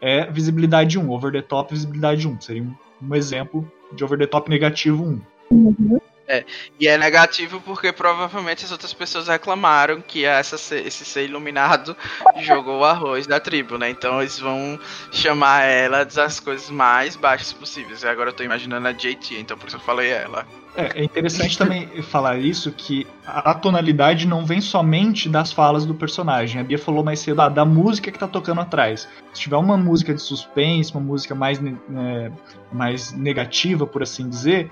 [0.00, 1.10] é visibilidade 1.
[1.10, 2.40] Over the Top, visibilidade 1.
[2.40, 2.72] Seria um,
[3.02, 5.20] um exemplo de Over the Top negativo 1.
[5.50, 5.98] Uhum.
[6.28, 6.44] É,
[6.80, 11.96] e é negativo porque provavelmente as outras pessoas reclamaram que essa, esse ser iluminado
[12.40, 13.90] jogou o arroz da tribo, né?
[13.90, 14.78] Então eles vão
[15.12, 18.02] chamar ela das coisas mais baixas possíveis.
[18.02, 20.44] E agora eu tô imaginando a JT, então por isso eu falei ela.
[20.76, 25.94] É, é interessante também falar isso, que a tonalidade não vem somente das falas do
[25.94, 26.60] personagem.
[26.60, 29.08] A Bia falou mais cedo ah, da música que tá tocando atrás.
[29.32, 32.30] Se tiver uma música de suspense, uma música mais, né,
[32.70, 34.70] mais negativa, por assim dizer,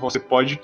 [0.00, 0.60] você pode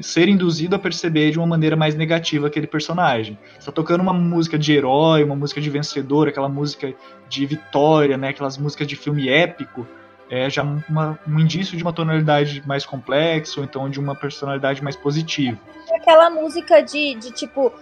[0.00, 3.38] ser induzido a perceber de uma maneira mais negativa aquele personagem.
[3.58, 6.92] Está tocando uma música de herói, uma música de vencedor, aquela música
[7.28, 8.28] de vitória, né?
[8.28, 9.86] Aquelas músicas de filme épico,
[10.30, 14.82] é já uma, um indício de uma tonalidade mais complexa ou então de uma personalidade
[14.82, 15.58] mais positiva.
[15.94, 17.72] Aquela música de, de tipo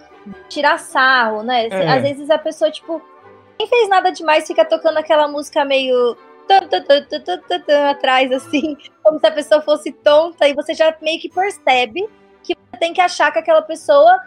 [0.49, 1.66] tirar sarro, né?
[1.68, 1.89] É.
[1.89, 3.03] Às vezes a pessoa tipo
[3.59, 6.16] nem fez nada demais, fica tocando aquela música meio
[7.91, 12.09] atrás, assim, como se a pessoa fosse tonta, e você já meio que percebe
[12.43, 14.21] que você tem que achar que aquela pessoa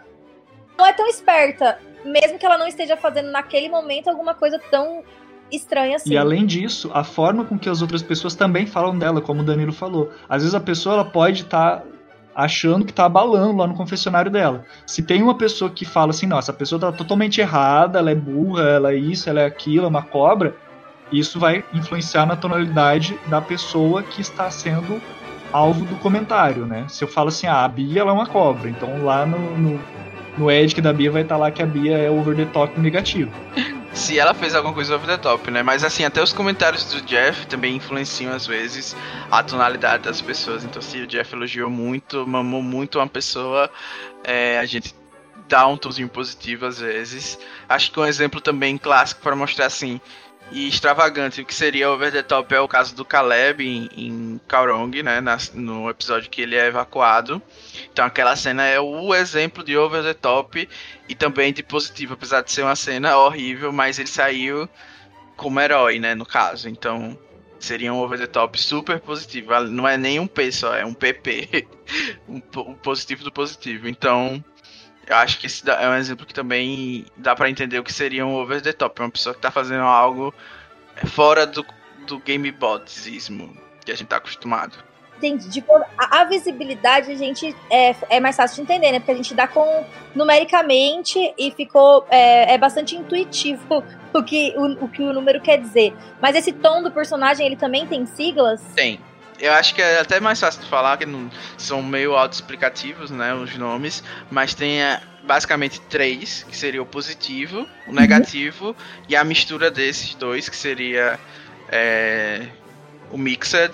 [0.76, 5.02] não é tão esperta, mesmo que ela não esteja fazendo naquele momento alguma coisa tão
[5.50, 6.12] estranha assim.
[6.12, 9.44] E além disso, a forma com que as outras pessoas também falam dela, como o
[9.44, 10.10] Danilo falou.
[10.28, 11.86] Às vezes a pessoa ela pode estar tá
[12.34, 14.64] achando que tá abalando lá no confessionário dela.
[14.86, 18.14] Se tem uma pessoa que fala assim, nossa, a pessoa tá totalmente errada, ela é
[18.14, 20.54] burra, ela é isso, ela é aquilo, é uma cobra,
[21.12, 25.00] isso vai influenciar na tonalidade da pessoa que está sendo
[25.52, 26.86] alvo do comentário, né?
[26.88, 29.80] Se eu falo assim, ah, a Bia ela é uma cobra, então lá no, no,
[30.38, 32.78] no Edic da Bia vai estar tá lá que a Bia é over the top
[32.78, 33.30] negativo.
[33.92, 35.64] Se ela fez alguma coisa over the top, né?
[35.64, 38.96] Mas assim, até os comentários do Jeff também influenciam às vezes
[39.28, 40.64] a tonalidade das pessoas.
[40.64, 43.68] Então se o Jeff elogiou muito, mamou muito uma pessoa,
[44.22, 44.94] é, a gente
[45.48, 47.36] dá um tozinho positivo às vezes.
[47.68, 50.00] Acho que um exemplo também clássico para mostrar assim,
[50.50, 54.40] e extravagante, o que seria over the top é o caso do Caleb em, em
[54.48, 57.40] Kaurong, né, na, no episódio que ele é evacuado.
[57.92, 60.68] Então aquela cena é o exemplo de over the top
[61.08, 64.68] e também de positivo, apesar de ser uma cena horrível, mas ele saiu
[65.36, 66.68] como herói, né, no caso.
[66.68, 67.16] Então
[67.60, 69.58] seria um over the top super positivo.
[69.68, 71.66] Não é nem um P só, é um PP.
[72.28, 73.86] um, um positivo do positivo.
[73.86, 74.42] Então,
[75.10, 78.24] eu acho que esse é um exemplo que também dá para entender o que seria
[78.24, 79.02] um over the top.
[79.02, 80.32] Uma pessoa que tá fazendo algo
[81.08, 81.66] fora do,
[82.06, 84.78] do gamebotismo que a gente tá acostumado.
[85.16, 85.50] Entendi.
[85.50, 89.00] Tipo, a, a, visibilidade a gente é, é mais fácil de entender, né?
[89.00, 89.84] Porque a gente dá com
[90.14, 93.82] numericamente e ficou é, é bastante intuitivo
[94.14, 95.92] o que o, o que o número quer dizer.
[96.22, 98.62] Mas esse tom do personagem, ele também tem siglas?
[98.76, 99.00] Tem.
[99.40, 103.34] Eu acho que é até mais fácil de falar, que não, são meio autoexplicativos, né,
[103.34, 108.74] os nomes, mas tem é, basicamente três, que seria o positivo, o negativo uhum.
[109.08, 111.18] e a mistura desses dois, que seria
[111.70, 112.48] é,
[113.10, 113.72] o mixed,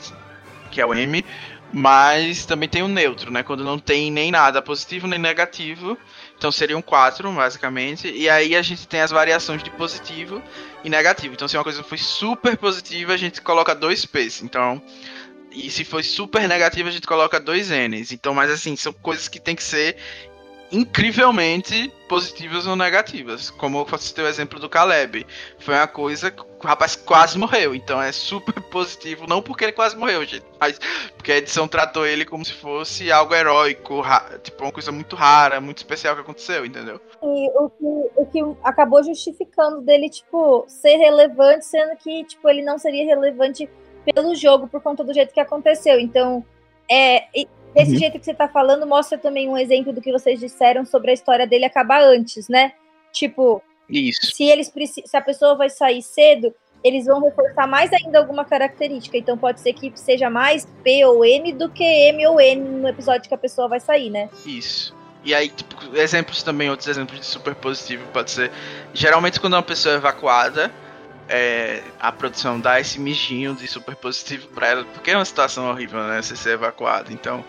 [0.70, 1.24] que é o M,
[1.72, 5.98] mas também tem o neutro, né, quando não tem nem nada positivo nem negativo,
[6.38, 10.40] então seriam quatro, basicamente, e aí a gente tem as variações de positivo
[10.84, 14.80] e negativo, então se uma coisa foi super positiva, a gente coloca dois P's, então
[15.56, 18.12] e se for super negativo, a gente coloca dois N's.
[18.12, 19.96] Então, mas assim, são coisas que tem que ser
[20.70, 23.50] incrivelmente positivas ou negativas.
[23.50, 25.26] Como eu citei o exemplo do Caleb.
[25.58, 27.74] Foi uma coisa que o rapaz quase morreu.
[27.74, 29.26] Então é super positivo.
[29.26, 30.44] Não porque ele quase morreu, gente.
[30.60, 30.78] Mas
[31.16, 34.02] porque a edição tratou ele como se fosse algo heróico.
[34.42, 37.00] Tipo, uma coisa muito rara, muito especial que aconteceu, entendeu?
[37.22, 42.62] E o que, o que acabou justificando dele, tipo, ser relevante, sendo que, tipo, ele
[42.62, 43.68] não seria relevante
[44.12, 45.98] pelo jogo por conta do jeito que aconteceu.
[45.98, 46.44] Então,
[46.90, 47.24] é,
[47.74, 47.98] desse uhum.
[47.98, 51.14] jeito que você está falando, mostra também um exemplo do que vocês disseram sobre a
[51.14, 52.72] história dele acabar antes, né?
[53.12, 54.34] Tipo, Isso.
[54.34, 54.72] se eles
[55.04, 59.16] se a pessoa vai sair cedo, eles vão reforçar mais ainda alguma característica.
[59.16, 62.88] Então pode ser que seja mais P ou M do que M ou N no
[62.88, 64.30] episódio que a pessoa vai sair, né?
[64.44, 64.94] Isso.
[65.24, 68.52] E aí, tipo, exemplos também, outros exemplos de super positivo pode ser.
[68.94, 70.70] Geralmente quando uma pessoa é evacuada,
[71.28, 75.68] é, a produção dá esse mijinho de super positivo pra ela, porque é uma situação
[75.68, 76.22] horrível, né?
[76.22, 77.12] Você ser evacuado.
[77.12, 77.44] Então,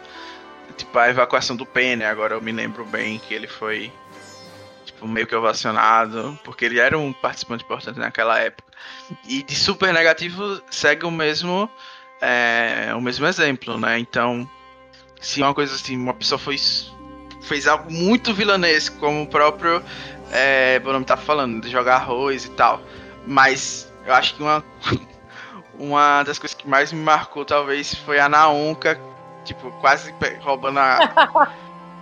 [0.75, 3.91] tipo, a evacuação do Penny, agora eu me lembro bem que ele foi
[4.85, 8.73] tipo, meio que ovacionado, porque ele era um participante importante naquela época.
[9.27, 11.69] E de super negativo segue o mesmo
[12.19, 13.99] é, o mesmo exemplo, né?
[13.99, 14.49] Então,
[15.21, 16.57] se uma coisa assim, uma pessoa foi,
[17.43, 19.83] fez algo muito vilanesco, como o próprio
[20.31, 22.81] é, Bonome tá falando, de jogar arroz e tal
[23.27, 24.63] mas eu acho que uma,
[25.77, 28.99] uma das coisas que mais me marcou, talvez, foi a Naonka,
[29.43, 31.51] tipo, quase roubando a,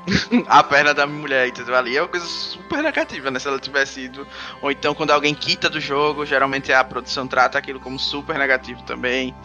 [0.48, 1.76] a perna da mulher, entendeu?
[1.76, 3.40] Ali é uma coisa super negativa, né?
[3.40, 4.28] Se ela tivesse ido.
[4.62, 8.84] Ou então, quando alguém quita do jogo, geralmente a produção trata aquilo como super negativo
[8.84, 9.36] também.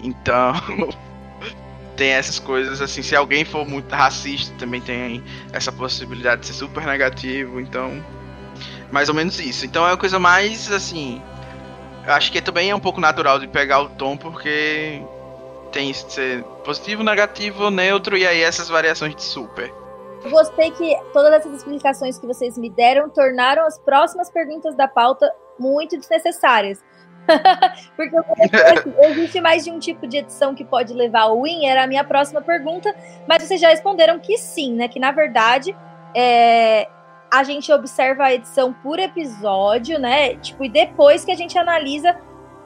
[0.00, 0.52] Então.
[1.96, 6.52] tem essas coisas assim, se alguém for muito racista, também tem essa possibilidade de ser
[6.52, 8.04] super negativo, então
[8.90, 9.64] mais ou menos isso.
[9.66, 11.20] Então é a coisa mais assim.
[12.06, 15.02] Eu acho que também é um pouco natural de pegar o tom, porque
[15.72, 19.72] tem isso de ser positivo, negativo, neutro, e aí essas variações de super.
[20.30, 25.30] Gostei que todas essas explicações que vocês me deram tornaram as próximas perguntas da pauta
[25.58, 26.82] muito desnecessárias.
[27.96, 31.84] Porque assim, existe mais de um tipo de edição que pode levar ao win, era
[31.84, 32.94] a minha próxima pergunta,
[33.28, 34.88] mas vocês já responderam que sim, né?
[34.88, 35.76] Que na verdade
[36.14, 36.88] é,
[37.30, 40.36] a gente observa a edição por episódio, né?
[40.36, 42.18] Tipo, e depois que a gente analisa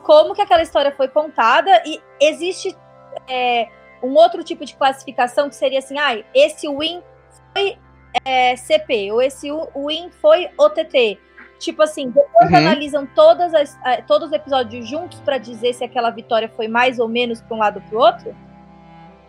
[0.03, 2.77] como que aquela história foi contada e existe
[3.29, 3.69] é,
[4.03, 7.03] um outro tipo de classificação que seria assim, ah, esse win
[7.53, 7.79] foi
[8.25, 11.19] é, CP ou esse win foi OTT.
[11.59, 12.57] Tipo assim, depois uhum.
[12.57, 17.07] analisam todas as, todos os episódios juntos para dizer se aquela vitória foi mais ou
[17.07, 18.37] menos para um lado ou para o outro?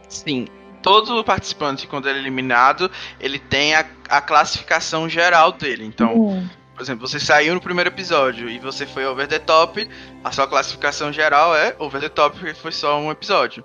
[0.07, 0.45] Sim.
[0.82, 5.86] Todo participante, quando ele é eliminado, ele tem a, a classificação geral dele.
[5.86, 6.49] Então, uhum.
[6.75, 9.88] por exemplo, você saiu no primeiro episódio e você foi over the top,
[10.23, 13.63] a sua classificação geral é over the top porque foi só um episódio.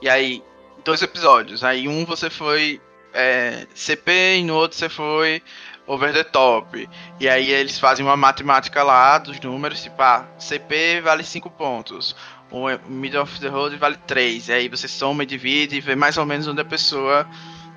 [0.00, 0.42] E aí,
[0.84, 1.64] dois episódios.
[1.64, 2.80] Aí um você foi
[3.12, 5.42] é, CP e no outro você foi
[5.86, 6.88] over the top.
[7.20, 12.16] E aí eles fazem uma matemática lá dos números, tipo, ah, CP vale 5 pontos,
[12.54, 14.48] o middle of the road vale 3.
[14.48, 17.28] E aí você soma e divide e vê mais ou menos onde a pessoa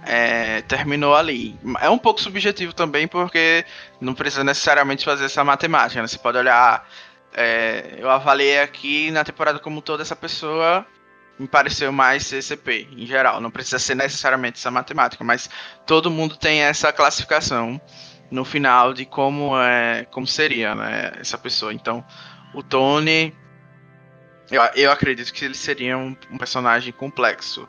[0.04, 1.58] é, terminou ali.
[1.82, 3.66] É um pouco subjetivo também, porque
[4.00, 6.08] não precisa necessariamente fazer essa matemática, né?
[6.08, 6.88] Você pode olhar.
[7.34, 10.86] É, eu avaliei aqui na temporada como toda essa pessoa
[11.38, 13.40] me pareceu mais CCP em geral.
[13.42, 15.50] Não precisa ser necessariamente essa matemática, mas
[15.86, 17.80] todo mundo tem essa classificação
[18.32, 21.74] no final de como é, como seria, né, essa pessoa.
[21.74, 22.04] Então,
[22.54, 23.34] o Tony,
[24.52, 27.68] eu, eu acredito que ele seria um, um personagem complexo.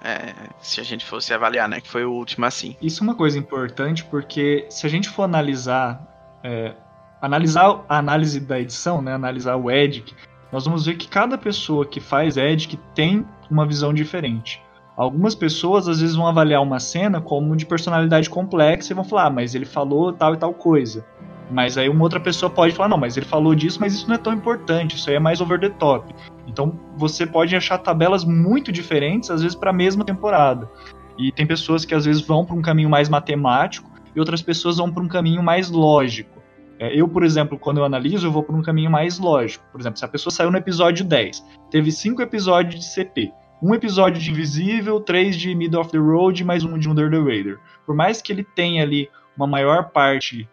[0.00, 2.76] É, se a gente fosse avaliar, né, que foi o último assim.
[2.80, 6.00] Isso é uma coisa importante porque se a gente for analisar
[6.44, 6.72] é,
[7.20, 10.14] analisar a análise da edição, né, analisar o Edic,
[10.52, 14.62] nós vamos ver que cada pessoa que faz Edic tem uma visão diferente.
[14.96, 19.26] Algumas pessoas às vezes vão avaliar uma cena como de personalidade complexa e vão falar,
[19.26, 21.04] ah, mas ele falou tal e tal coisa.
[21.50, 24.14] Mas aí uma outra pessoa pode falar, não, mas ele falou disso, mas isso não
[24.14, 26.14] é tão importante, isso aí é mais over the top.
[26.46, 30.68] Então você pode achar tabelas muito diferentes, às vezes, para a mesma temporada.
[31.16, 34.76] E tem pessoas que às vezes vão para um caminho mais matemático e outras pessoas
[34.76, 36.38] vão para um caminho mais lógico.
[36.78, 39.64] É, eu, por exemplo, quando eu analiso, eu vou por um caminho mais lógico.
[39.72, 43.74] Por exemplo, se a pessoa saiu no episódio 10, teve cinco episódios de CP, um
[43.74, 47.58] episódio de Invisível, três de Middle of the Road, mais um de Under the Raider.
[47.84, 50.48] Por mais que ele tenha ali uma maior parte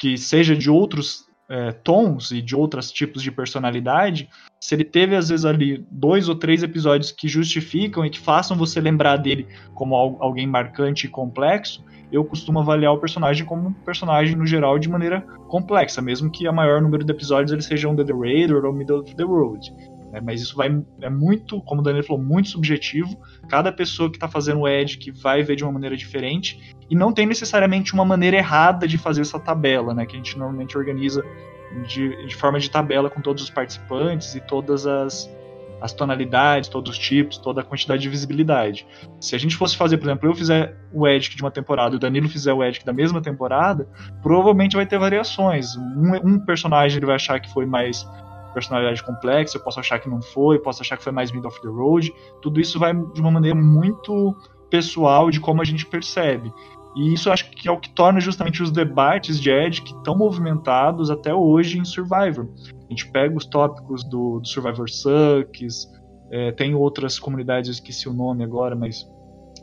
[0.00, 5.14] que seja de outros é, tons e de outros tipos de personalidade, se ele teve
[5.14, 9.46] às vezes ali dois ou três episódios que justificam e que façam você lembrar dele
[9.74, 14.78] como alguém marcante e complexo, eu costumo avaliar o personagem como um personagem, no geral,
[14.78, 18.72] de maneira complexa, mesmo que a maior número de episódios eles sejam The Raider ou
[18.72, 19.72] Middle of the Road.
[20.12, 23.16] É, mas isso vai é muito, como o Daniel falou, muito subjetivo.
[23.48, 26.74] Cada pessoa que está fazendo o Edge que vai ver de uma maneira diferente.
[26.88, 30.04] E não tem necessariamente uma maneira errada de fazer essa tabela, né?
[30.06, 31.24] Que a gente normalmente organiza
[31.86, 35.30] de, de forma de tabela com todos os participantes e todas as,
[35.80, 38.86] as tonalidades, todos os tipos, toda a quantidade de visibilidade.
[39.20, 41.96] Se a gente fosse fazer, por exemplo, eu fizer o Edic de uma temporada e
[41.96, 43.88] o Danilo fizer o Edic da mesma temporada,
[44.22, 45.76] provavelmente vai ter variações.
[45.76, 48.06] Um, um personagem ele vai achar que foi mais
[48.52, 51.60] personalidade complexa, eu posso achar que não foi, posso achar que foi mais middle of
[51.62, 52.12] the road.
[52.42, 54.36] Tudo isso vai de uma maneira muito
[54.68, 56.52] pessoal de como a gente percebe.
[56.96, 61.10] E isso acho que é o que torna justamente os debates de Edic tão movimentados
[61.10, 62.48] até hoje em Survivor.
[62.68, 65.86] A gente pega os tópicos do, do Survivor Sucks,
[66.32, 69.04] é, tem outras comunidades, eu esqueci o nome agora, mas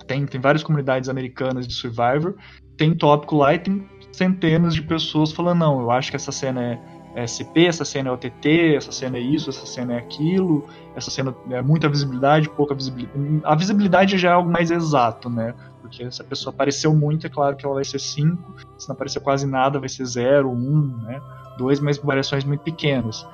[0.06, 2.36] tem, tem várias comunidades americanas de Survivor.
[2.78, 6.64] Tem tópico lá e tem centenas de pessoas falando: não, eu acho que essa cena
[6.64, 6.80] é
[7.18, 11.36] SP, essa cena é OTT, essa cena é isso, essa cena é aquilo, essa cena
[11.50, 13.42] é muita visibilidade, pouca visibilidade.
[13.44, 15.56] A visibilidade já é algo mais exato, né?
[15.82, 18.94] Porque se a pessoa apareceu muito, é claro que ela vai ser 5, se não
[18.94, 21.22] aparecer quase nada, vai ser 0, 1, um, né?
[21.58, 23.26] dois, mas variações muito pequenas.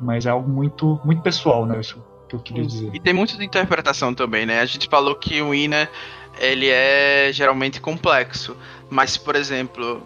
[0.00, 1.80] Mas é algo muito, muito pessoal, né?
[1.80, 2.90] Isso que eu queria dizer.
[2.94, 4.60] E tem muito de interpretação também, né?
[4.60, 5.90] A gente falou que o Winner
[6.38, 8.56] ele é geralmente complexo,
[8.90, 10.02] mas por exemplo,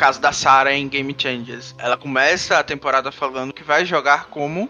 [0.00, 4.66] caso da Sarah em Game Changers, ela começa a temporada falando que vai jogar como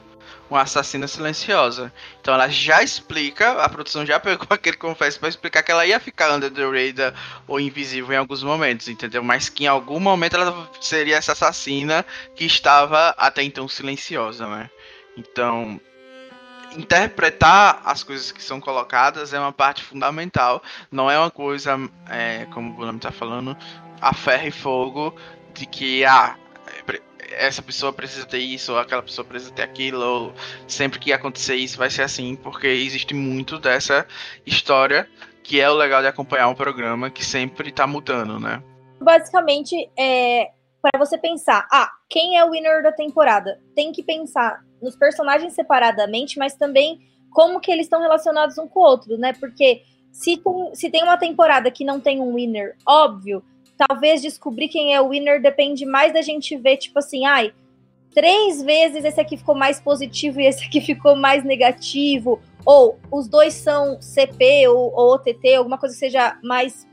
[0.51, 1.93] uma assassina silenciosa.
[2.21, 6.01] Então ela já explica, a produção já pegou aquele confesso para explicar que ela ia
[6.01, 7.15] ficar under the radar
[7.47, 9.23] ou invisível em alguns momentos, entendeu?
[9.23, 12.05] Mas que em algum momento ela seria essa assassina
[12.35, 14.69] que estava até então silenciosa, né?
[15.17, 15.81] Então,
[16.77, 20.61] interpretar as coisas que são colocadas é uma parte fundamental.
[20.91, 21.79] Não é uma coisa,
[22.09, 23.57] é, como o Bruno está falando,
[24.01, 25.15] a ferro e fogo
[25.55, 26.37] de que ah,
[27.33, 30.33] essa pessoa precisa ter isso, ou aquela pessoa precisa ter aquilo, ou
[30.67, 34.07] sempre que acontecer isso vai ser assim, porque existe muito dessa
[34.45, 35.09] história
[35.43, 38.63] que é o legal de acompanhar um programa que sempre tá mudando, né?
[39.01, 43.61] Basicamente, é para você pensar, ah, quem é o winner da temporada?
[43.75, 48.81] Tem que pensar nos personagens separadamente, mas também como que eles estão relacionados um com
[48.81, 49.33] o outro, né?
[49.35, 49.83] Porque
[50.13, 50.41] se
[50.75, 53.43] se tem uma temporada que não tem um winner óbvio,
[53.89, 57.51] talvez descobrir quem é o winner depende mais da gente ver, tipo assim, ai,
[58.15, 63.27] três vezes esse aqui ficou mais positivo e esse aqui ficou mais negativo, ou os
[63.27, 66.87] dois são CP ou, ou OTT, alguma coisa que seja mais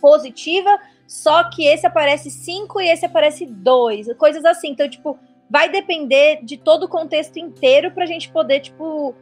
[0.00, 0.76] positiva,
[1.06, 4.70] só que esse aparece cinco e esse aparece dois, coisas assim.
[4.70, 5.16] Então, tipo,
[5.48, 9.14] vai depender de todo o contexto inteiro pra gente poder, tipo,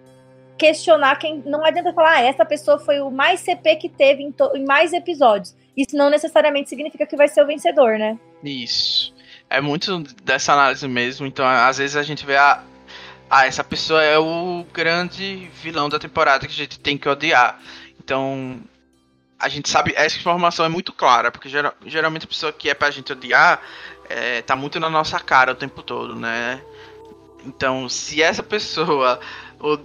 [0.56, 1.42] questionar quem.
[1.44, 4.94] Não adianta falar, ah, essa pessoa foi o mais CP que teve em, em mais
[4.94, 5.54] episódios.
[5.76, 8.18] Isso não necessariamente significa que vai ser o vencedor, né?
[8.44, 9.14] Isso.
[9.48, 11.26] É muito dessa análise mesmo.
[11.26, 12.62] Então, às vezes a gente vê a.
[13.30, 17.58] Ah, essa pessoa é o grande vilão da temporada que a gente tem que odiar.
[17.98, 18.60] Então,
[19.38, 22.74] a gente sabe, essa informação é muito clara, porque geral, geralmente a pessoa que é
[22.74, 23.60] pra gente odiar
[24.08, 26.62] é, tá muito na nossa cara o tempo todo, né?
[27.44, 29.18] Então, se essa pessoa
[29.58, 29.78] o,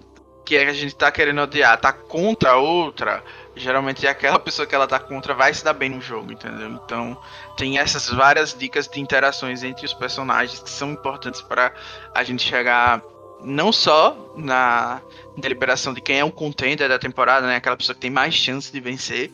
[0.46, 3.24] que a gente tá querendo odiar tá contra outra,
[3.58, 6.70] geralmente aquela pessoa que ela tá contra vai se dar bem no jogo, entendeu?
[6.70, 7.18] Então,
[7.56, 11.74] tem essas várias dicas de interações entre os personagens que são importantes para
[12.14, 13.02] a gente chegar
[13.44, 15.02] não só na
[15.38, 18.72] deliberação de quem é o contender da temporada, né, aquela pessoa que tem mais chance
[18.72, 19.32] de vencer,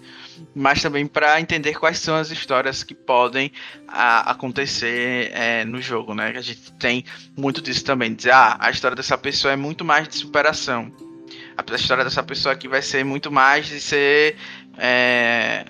[0.53, 3.51] mas também para entender quais são as histórias que podem
[3.87, 6.33] a, acontecer é, no jogo, né?
[6.35, 7.05] A gente tem
[7.37, 10.91] muito disso também, dizer, ah, a história dessa pessoa é muito mais de superação.
[11.57, 14.35] A história dessa pessoa aqui vai ser muito mais de ser
[14.77, 15.65] é,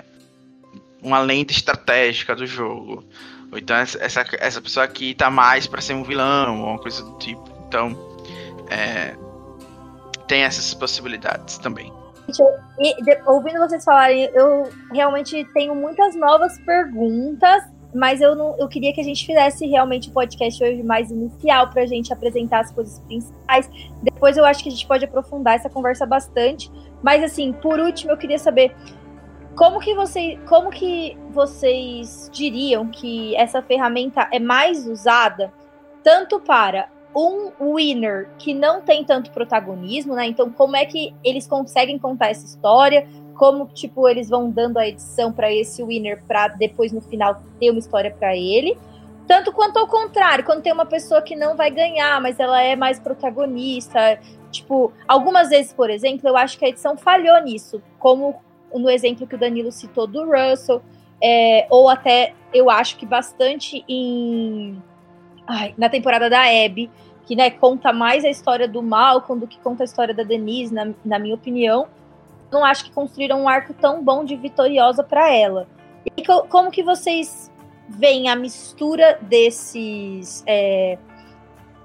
[1.01, 3.03] uma lente estratégica do jogo.
[3.51, 7.03] Ou então essa, essa pessoa aqui tá mais para ser um vilão, ou uma coisa
[7.03, 7.43] do tipo.
[7.67, 7.97] Então,
[8.69, 9.15] é,
[10.27, 11.91] tem essas possibilidades também.
[12.79, 17.63] E, de, ouvindo vocês falarem, eu realmente tenho muitas novas perguntas,
[17.93, 21.69] mas eu não, eu queria que a gente fizesse realmente o podcast hoje mais inicial
[21.69, 23.69] para a gente apresentar as coisas principais.
[24.01, 26.71] Depois eu acho que a gente pode aprofundar essa conversa bastante.
[27.01, 28.75] Mas assim, por último, eu queria saber
[29.55, 35.53] como que, você, como que vocês diriam que essa ferramenta é mais usada
[36.03, 40.25] tanto para um winner que não tem tanto protagonismo, né?
[40.25, 43.07] Então, como é que eles conseguem contar essa história?
[43.43, 47.71] Como, tipo, eles vão dando a edição para esse winner para depois no final ter
[47.71, 48.77] uma história para ele?
[49.27, 52.73] Tanto quanto ao contrário, quando tem uma pessoa que não vai ganhar, mas ela é
[52.73, 54.17] mais protagonista.
[54.49, 58.41] Tipo, algumas vezes, por exemplo, eu acho que a edição falhou nisso, como
[58.73, 60.81] no exemplo que o Danilo citou do Russell,
[61.21, 64.81] é, ou até eu acho que bastante em
[65.45, 66.89] ai, na temporada da Abby,
[67.25, 70.73] que né, conta mais a história do Malcolm do que conta a história da Denise,
[70.73, 71.89] na, na minha opinião.
[72.53, 75.67] Não acho que construíram um arco tão bom de vitoriosa para ela.
[76.15, 77.51] E co como que vocês
[77.89, 80.97] veem a mistura desses, é,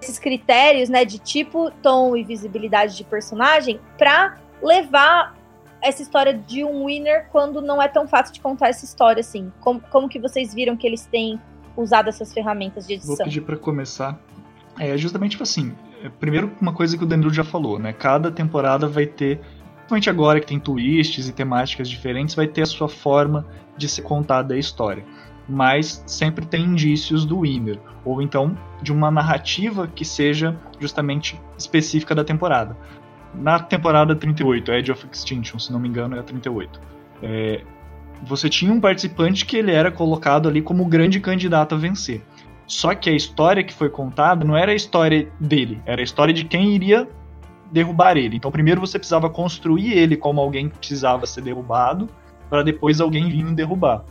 [0.00, 5.36] esses critérios, né, de tipo, tom e visibilidade de personagem, para levar
[5.80, 9.52] essa história de um winner quando não é tão fácil de contar essa história assim?
[9.60, 11.40] Como, como que vocês viram que eles têm
[11.76, 13.16] usado essas ferramentas de edição?
[13.16, 14.18] Vou pedir para começar.
[14.78, 17.92] É justamente tipo assim, é, primeiro uma coisa que o Danilo já falou, né?
[17.92, 19.40] Cada temporada vai ter,
[19.88, 24.02] principalmente agora que tem twists e temáticas diferentes, vai ter a sua forma de ser
[24.02, 25.02] contada a história.
[25.48, 32.14] Mas sempre tem indícios do winner, ou então de uma narrativa que seja justamente específica
[32.14, 32.76] da temporada.
[33.34, 36.80] Na temporada 38, Edge of Extinction, se não me engano, é a 38.
[37.22, 37.64] É,
[38.22, 42.22] você tinha um participante que ele era colocado ali como grande candidato a vencer.
[42.66, 46.34] Só que a história que foi contada não era a história dele, era a história
[46.34, 47.08] de quem iria
[47.70, 48.36] derrubar ele.
[48.36, 52.08] Então, primeiro você precisava construir ele como alguém que precisava ser derrubado,
[52.48, 54.04] para depois alguém vir derrubar.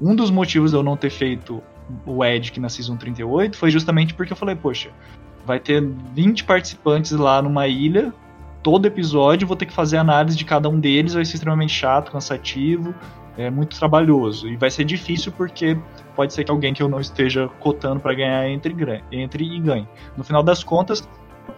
[0.00, 1.62] Um dos motivos de eu não ter feito
[2.06, 4.90] o Edic na Season 38 foi justamente porque eu falei, poxa,
[5.44, 5.82] vai ter
[6.14, 8.12] 20 participantes lá numa ilha,
[8.62, 12.10] todo episódio vou ter que fazer análise de cada um deles, vai ser extremamente chato,
[12.10, 12.94] cansativo,
[13.36, 15.76] é muito trabalhoso e vai ser difícil porque
[16.14, 18.74] pode ser que alguém que eu não esteja cotando para ganhar entre,
[19.10, 19.88] entre e ganhe.
[20.16, 21.06] No final das contas.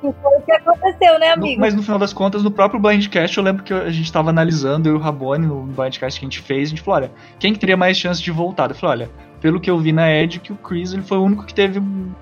[0.01, 1.55] Foi o que aconteceu, né, amigo?
[1.55, 4.31] No, mas no final das contas, no próprio Blindcast, eu lembro que a gente estava
[4.31, 7.13] analisando, eu e o Rabone, no Blindcast que a gente fez, a gente falou: olha,
[7.39, 8.71] quem que teria mais chance de voltar?
[8.71, 9.11] Eu falei: olha,
[9.41, 11.81] pelo que eu vi na Edge, que o Chris ele foi o único que teve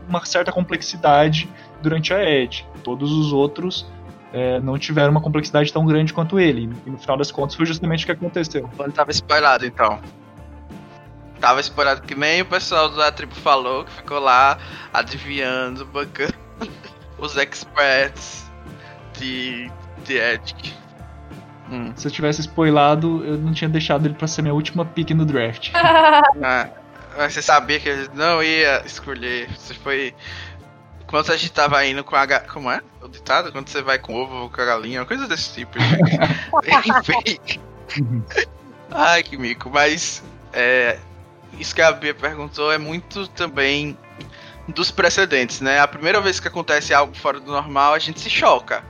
[0.09, 1.49] uma certa complexidade
[1.83, 2.67] durante a Edge.
[2.83, 3.87] Todos os outros
[4.33, 6.69] é, não tiveram uma complexidade tão grande quanto ele.
[6.85, 8.69] E no final das contas foi justamente o que aconteceu.
[8.79, 10.01] Ele tava spoilado então.
[11.41, 14.59] Tava spoilado que nem o pessoal da tribo falou, que ficou lá
[14.93, 16.35] adivinhando, bancando
[17.19, 18.51] os experts
[19.19, 19.71] de,
[20.05, 20.75] de Edic.
[21.71, 21.93] Hum.
[21.97, 25.25] Se eu tivesse spoilado, eu não tinha deixado ele pra ser minha última pick no
[25.25, 25.71] draft.
[25.75, 26.69] ah,
[27.17, 29.49] mas você sabia que ele não ia escolher.
[29.57, 30.15] Você foi
[31.07, 32.27] quando a gente tava indo com a.
[32.41, 32.81] Como é?
[33.01, 33.53] O ditado?
[33.53, 37.39] Quando você vai com ovo ou com a galinha, uma coisa desse tipo, Enfim.
[38.91, 39.71] Ai, que mico.
[39.71, 40.23] Mas.
[40.53, 40.99] É,
[41.59, 43.97] isso que a Bia perguntou é muito também
[44.69, 45.81] dos precedentes, né?
[45.81, 48.85] A primeira vez que acontece algo fora do normal, a gente se choca.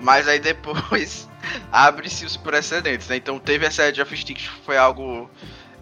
[0.00, 1.28] Mas aí depois
[1.72, 3.16] abre-se os precedentes, né?
[3.16, 5.30] Então teve essa Edge of Stick que foi algo.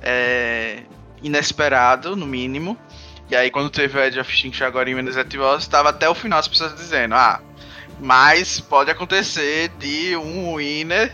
[0.03, 0.83] É,
[1.23, 2.77] inesperado, no mínimo.
[3.29, 6.09] E aí quando teve o Edge of Extinction agora em Winners at War, estava até
[6.09, 7.41] o final as pessoas dizendo, ah,
[7.99, 11.13] mas pode acontecer de um winner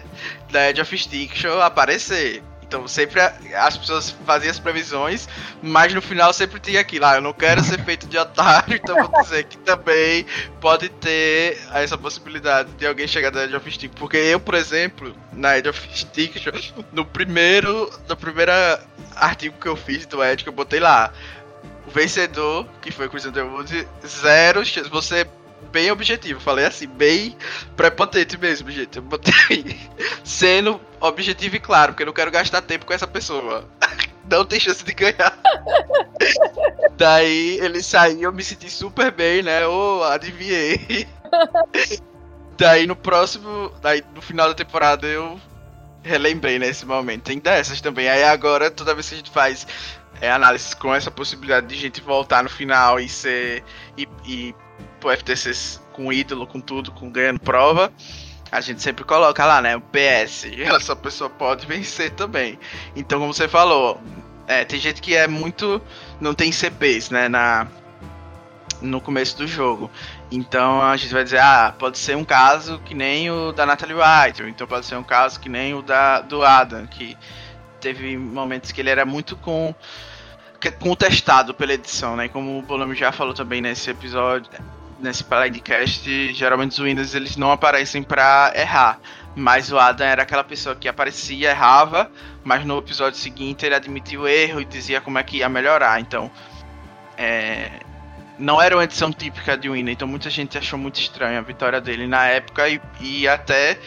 [0.51, 2.43] da Edge of Extinction aparecer.
[2.73, 5.29] Então sempre as pessoas faziam as previsões,
[5.61, 8.97] mas no final sempre tinha aquilo, ah, eu não quero ser feito de otário, então
[8.97, 10.25] vou dizer que também
[10.59, 13.99] pode ter essa possibilidade de alguém chegar da Edge of Extinction.
[13.99, 16.53] Porque eu, por exemplo, na Edge of Extinction,
[16.93, 18.53] no primeiro, no primeiro
[19.17, 21.13] artigo que eu fiz do Edge, que eu botei lá,
[21.87, 24.63] o vencedor, que foi Chris Underwood, zero.
[24.91, 25.27] Você
[25.71, 26.41] bem objetivo.
[26.41, 27.37] Falei assim, bem
[27.77, 28.97] prepotente mesmo, gente.
[28.97, 29.79] Eu botei
[30.25, 33.65] sendo objetivo e claro, porque eu não quero gastar tempo com essa pessoa.
[34.31, 35.37] Não tem chance de ganhar.
[36.97, 39.67] Daí ele saiu, eu me senti super bem, né?
[39.67, 41.09] Oh, adivinhei.
[42.57, 43.73] Daí no próximo.
[43.83, 45.41] Daí no final da temporada eu
[46.03, 47.25] relembrei nesse momento.
[47.25, 48.09] Tem dessas também.
[48.09, 49.67] Aí agora, toda vez que a gente faz
[50.21, 53.65] é, análises com essa possibilidade de gente voltar no final e ser.
[53.99, 54.55] e, e
[55.03, 57.93] pro FTC com ídolo, com tudo, com ganhando prova,
[58.51, 59.77] a gente sempre coloca lá, né?
[59.77, 60.47] O PS.
[60.77, 62.59] Essa pessoa pode vencer também.
[62.95, 64.01] Então, como você falou,
[64.47, 65.83] é, tem gente que é muito.
[66.21, 67.29] não tem CPs, né?
[67.29, 67.67] Na,
[68.81, 69.91] no começo do jogo.
[70.31, 73.95] Então a gente vai dizer, ah, pode ser um caso que nem o da Natalie
[73.95, 77.17] White, ou então pode ser um caso que nem o da, do Adam, que
[77.81, 79.75] teve momentos que ele era muito com
[80.79, 82.29] contestado pela edição, né?
[82.29, 84.51] Como o Bolome já falou também nesse episódio,
[85.03, 89.01] nesse podcast, geralmente os Windows eles não aparecem para errar.
[89.35, 92.11] Mas o Adam era aquela pessoa que aparecia, errava,
[92.45, 96.01] mas no episódio seguinte ele admitia o erro e dizia como é que ia melhorar.
[96.01, 96.31] Então,
[97.17, 97.71] é,
[98.39, 101.81] não era uma edição típica de Winner, então muita gente achou muito estranha a vitória
[101.81, 103.79] dele na época e, e até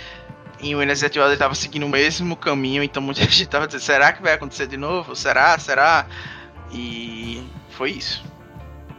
[0.59, 4.13] em Winners at ele estava seguindo o mesmo caminho, então muita gente estava dizendo, será
[4.13, 5.15] que vai acontecer de novo?
[5.15, 5.57] Será?
[5.59, 6.05] Será?
[6.71, 8.23] E foi isso.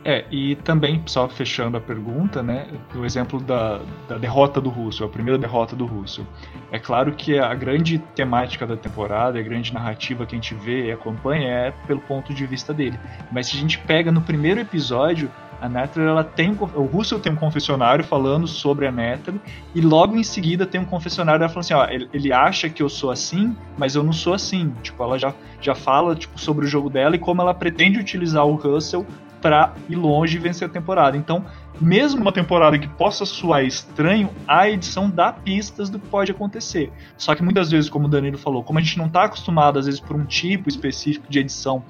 [0.09, 5.03] É, e também, só fechando a pergunta, né, o exemplo da, da derrota do Russo,
[5.03, 6.25] a primeira derrota do Russo.
[6.71, 10.87] É claro que a grande temática da temporada, a grande narrativa que a gente vê
[10.87, 12.97] e acompanha é pelo ponto de vista dele.
[13.33, 15.29] Mas se a gente pega no primeiro episódio,
[15.61, 19.41] a Natalie, ela tem o Russell tem um confessionário falando sobre a Natalie
[19.75, 22.83] e logo em seguida tem um confessionário ela falando assim, ó, ele, ele, acha que
[22.83, 24.73] eu sou assim, mas eu não sou assim.
[24.83, 28.47] Tipo, ela já, já fala tipo sobre o jogo dela e como ela pretende utilizar
[28.47, 29.05] o Russell
[29.41, 31.17] para ir longe e vencer a temporada.
[31.17, 31.45] Então,
[31.81, 36.93] mesmo uma temporada que possa soar estranho, a edição dá pistas do que pode acontecer.
[37.17, 39.87] Só que muitas vezes, como o Danilo falou, como a gente não está acostumado às
[39.87, 41.85] vezes por um tipo específico de edição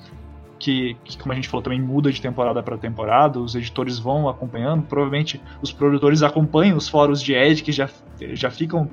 [0.59, 4.29] que, que, como a gente falou, também muda de temporada para temporada, os editores vão
[4.29, 7.89] acompanhando, provavelmente os produtores acompanham os fóruns de Ed que já,
[8.33, 8.91] já ficam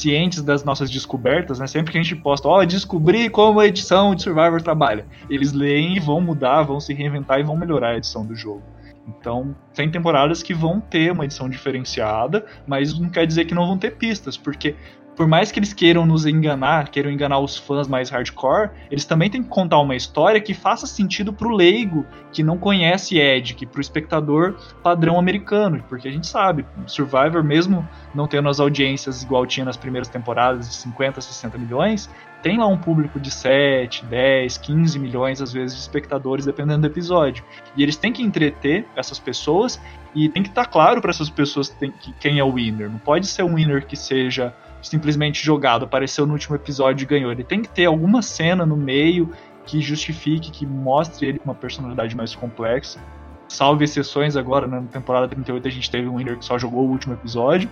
[0.00, 1.66] cientes das nossas descobertas, né?
[1.66, 5.06] Sempre que a gente posta, ó, oh, descobri como a edição de Survivor trabalha.
[5.28, 8.62] Eles leem e vão mudar, vão se reinventar e vão melhorar a edição do jogo.
[9.08, 13.66] Então, tem temporadas que vão ter uma edição diferenciada, mas não quer dizer que não
[13.66, 14.76] vão ter pistas, porque
[15.20, 19.28] por mais que eles queiram nos enganar, queiram enganar os fãs mais hardcore, eles também
[19.28, 23.66] têm que contar uma história que faça sentido pro leigo que não conhece Ed, que
[23.66, 29.44] pro espectador padrão americano, porque a gente sabe, Survivor mesmo não tendo as audiências igual
[29.44, 32.08] tinha nas primeiras temporadas de 50, 60 milhões,
[32.42, 36.86] tem lá um público de 7, 10, 15 milhões às vezes de espectadores dependendo do
[36.86, 37.44] episódio.
[37.76, 39.78] E eles têm que entreter essas pessoas
[40.14, 41.76] e tem que estar tá claro para essas pessoas
[42.18, 42.88] quem é o winner.
[42.88, 47.30] Não pode ser um winner que seja simplesmente jogado, apareceu no último episódio e ganhou.
[47.32, 49.30] Ele tem que ter alguma cena no meio
[49.66, 53.00] que justifique, que mostre ele uma personalidade mais complexa.
[53.48, 54.80] Salve exceções agora, né?
[54.80, 57.68] na temporada 38 a gente teve um winner que só jogou o último episódio,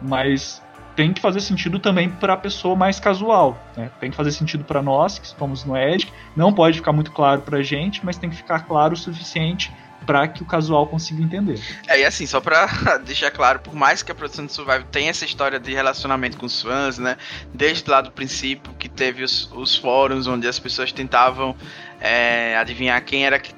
[0.00, 0.62] mas
[0.94, 3.58] tem que fazer sentido também para a pessoa mais casual.
[3.76, 3.90] Né?
[3.98, 6.12] Tem que fazer sentido para nós que estamos no Edge.
[6.36, 9.72] Não pode ficar muito claro para a gente, mas tem que ficar claro o suficiente
[10.06, 11.60] para que o casual consiga entender.
[11.86, 12.66] É, e assim, só pra
[13.04, 16.46] deixar claro, por mais que a produção de Survival tenha essa história de relacionamento com
[16.46, 17.16] os fãs, né?
[17.52, 21.56] Desde lá do princípio que teve os, os fóruns onde as pessoas tentavam
[22.00, 23.54] é, adivinhar quem era que,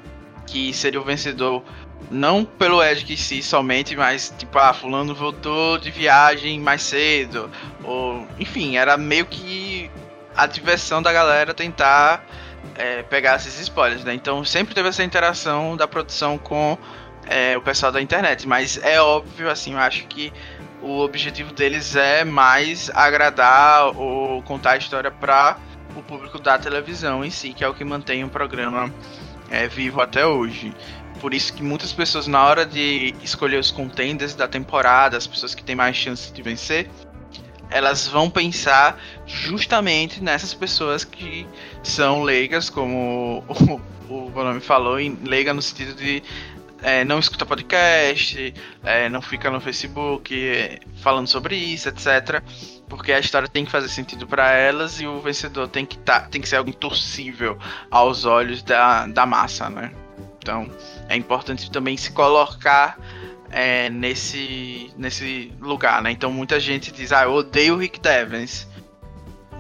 [0.47, 1.65] que seria o vencedor
[2.11, 7.51] não pelo Edge em si somente, mas tipo, ah, fulano voltou de viagem mais cedo.
[7.83, 9.91] Ou, enfim, era meio que
[10.37, 12.25] a diversão da galera tentar
[12.75, 14.15] é, pegar esses spoilers, né?
[14.15, 16.79] Então sempre teve essa interação da produção com
[17.27, 18.47] é, o pessoal da internet.
[18.47, 20.33] Mas é óbvio, assim, eu acho que
[20.83, 25.57] o objetivo deles é mais agradar ou contar a história para
[25.97, 28.93] o público da televisão em si, que é o que mantém o programa
[29.51, 30.75] é, vivo até hoje.
[31.21, 35.55] Por isso que muitas pessoas, na hora de escolher os contenders da temporada, as pessoas
[35.55, 36.91] que têm mais chance de vencer,
[37.71, 41.47] elas vão pensar justamente nessas pessoas que
[41.83, 43.45] são leigas, como
[44.09, 46.23] o, nome falou, leiga no sentido de
[46.83, 52.43] é, não escuta podcast, é, não fica no Facebook é, falando sobre isso, etc.
[52.89, 56.21] Porque a história tem que fazer sentido para elas e o vencedor tem que, tá,
[56.21, 57.59] tem que ser algo intorcível
[57.91, 59.93] aos olhos da, da massa, né?
[60.39, 60.71] Então
[61.09, 62.99] é importante também se colocar
[63.55, 66.11] é, nesse, nesse lugar, né?
[66.11, 68.69] Então muita gente diz, ah, eu odeio o Rick Devens.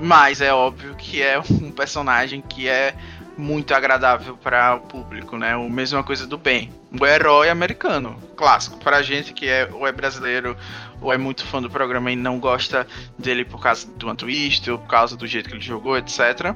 [0.00, 2.96] Mas é óbvio que é um personagem que é
[3.38, 5.54] muito agradável para o público, né?
[5.54, 8.76] O mesma coisa do Ben, o herói americano, clássico.
[8.78, 10.56] Para gente que é ou é brasileiro
[11.00, 14.78] ou é muito fã do programa e não gosta dele por causa do twist ou
[14.78, 16.52] por causa do jeito que ele jogou, etc.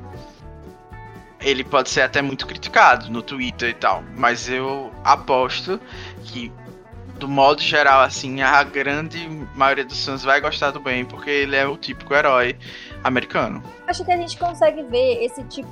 [1.40, 5.80] Ele pode ser até muito criticado no Twitter e tal, mas eu aposto
[6.24, 6.50] que
[7.18, 11.56] do modo geral, assim, a grande maioria dos fãs vai gostar do Ben, porque ele
[11.56, 12.56] é o típico herói
[13.02, 13.62] americano.
[13.86, 15.68] Acho que a gente consegue ver esse tipo.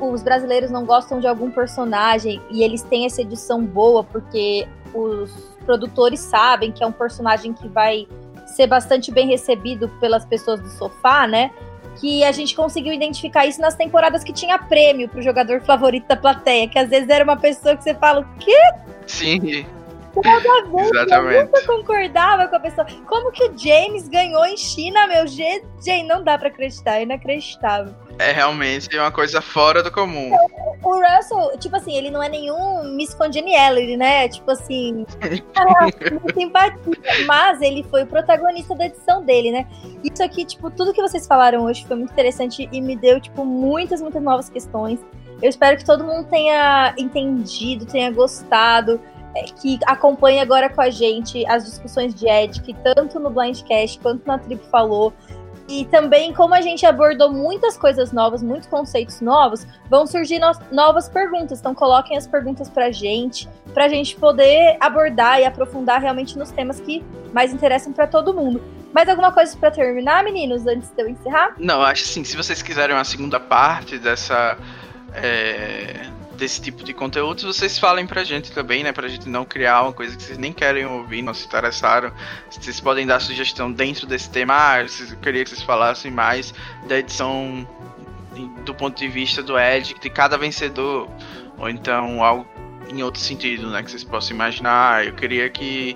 [0.00, 5.30] Os brasileiros não gostam de algum personagem e eles têm essa edição boa, porque os
[5.64, 8.06] produtores sabem que é um personagem que vai
[8.46, 11.50] ser bastante bem recebido pelas pessoas do sofá, né?
[12.00, 16.16] Que a gente conseguiu identificar isso nas temporadas que tinha prêmio pro jogador favorito da
[16.16, 18.58] plateia, que às vezes era uma pessoa que você fala, o quê?
[19.06, 19.66] Sim.
[20.12, 21.34] Toda vez Exatamente.
[21.36, 22.86] eu nunca concordava com a pessoa.
[23.06, 25.26] Como que o James ganhou em China, meu?
[25.26, 25.64] Gente,
[26.04, 27.94] não dá pra acreditar, é inacreditável.
[28.18, 30.30] É realmente uma coisa fora do comum.
[30.82, 34.28] O Russell, tipo assim, ele não é nenhum Miss Congeniality, né?
[34.28, 35.06] Tipo assim,
[36.34, 37.24] simpatia.
[37.26, 39.66] Mas ele foi o protagonista da edição dele, né?
[40.02, 43.44] Isso aqui, tipo, tudo que vocês falaram hoje foi muito interessante e me deu, tipo,
[43.44, 44.98] muitas, muitas novas questões.
[45.42, 49.00] Eu espero que todo mundo tenha entendido, tenha gostado.
[49.34, 54.26] É, que acompanha agora com a gente as discussões de Edic, tanto no Blindcast quanto
[54.26, 55.12] na Tribo Falou.
[55.68, 60.50] E também, como a gente abordou muitas coisas novas, muitos conceitos novos, vão surgir no
[60.72, 61.60] novas perguntas.
[61.60, 66.80] Então, coloquem as perguntas pra gente, pra gente poder abordar e aprofundar realmente nos temas
[66.80, 68.60] que mais interessam para todo mundo.
[68.92, 71.54] Mais alguma coisa para terminar, meninos, antes de eu encerrar?
[71.56, 74.58] Não, acho assim, se vocês quiserem uma segunda parte dessa.
[75.14, 78.92] É desse tipo de conteúdo, vocês falem pra gente também, né?
[78.92, 82.10] Pra gente não criar uma coisa que vocês nem querem ouvir, não se interessaram.
[82.50, 84.54] Vocês podem dar sugestão dentro desse tema.
[84.56, 86.54] Ah, eu queria que vocês falassem mais
[86.88, 87.68] da edição
[88.64, 91.10] do ponto de vista do Ed, de cada vencedor.
[91.58, 92.48] Ou então algo
[92.88, 93.82] em outro sentido, né?
[93.82, 95.06] Que vocês possam imaginar.
[95.06, 95.94] Eu queria que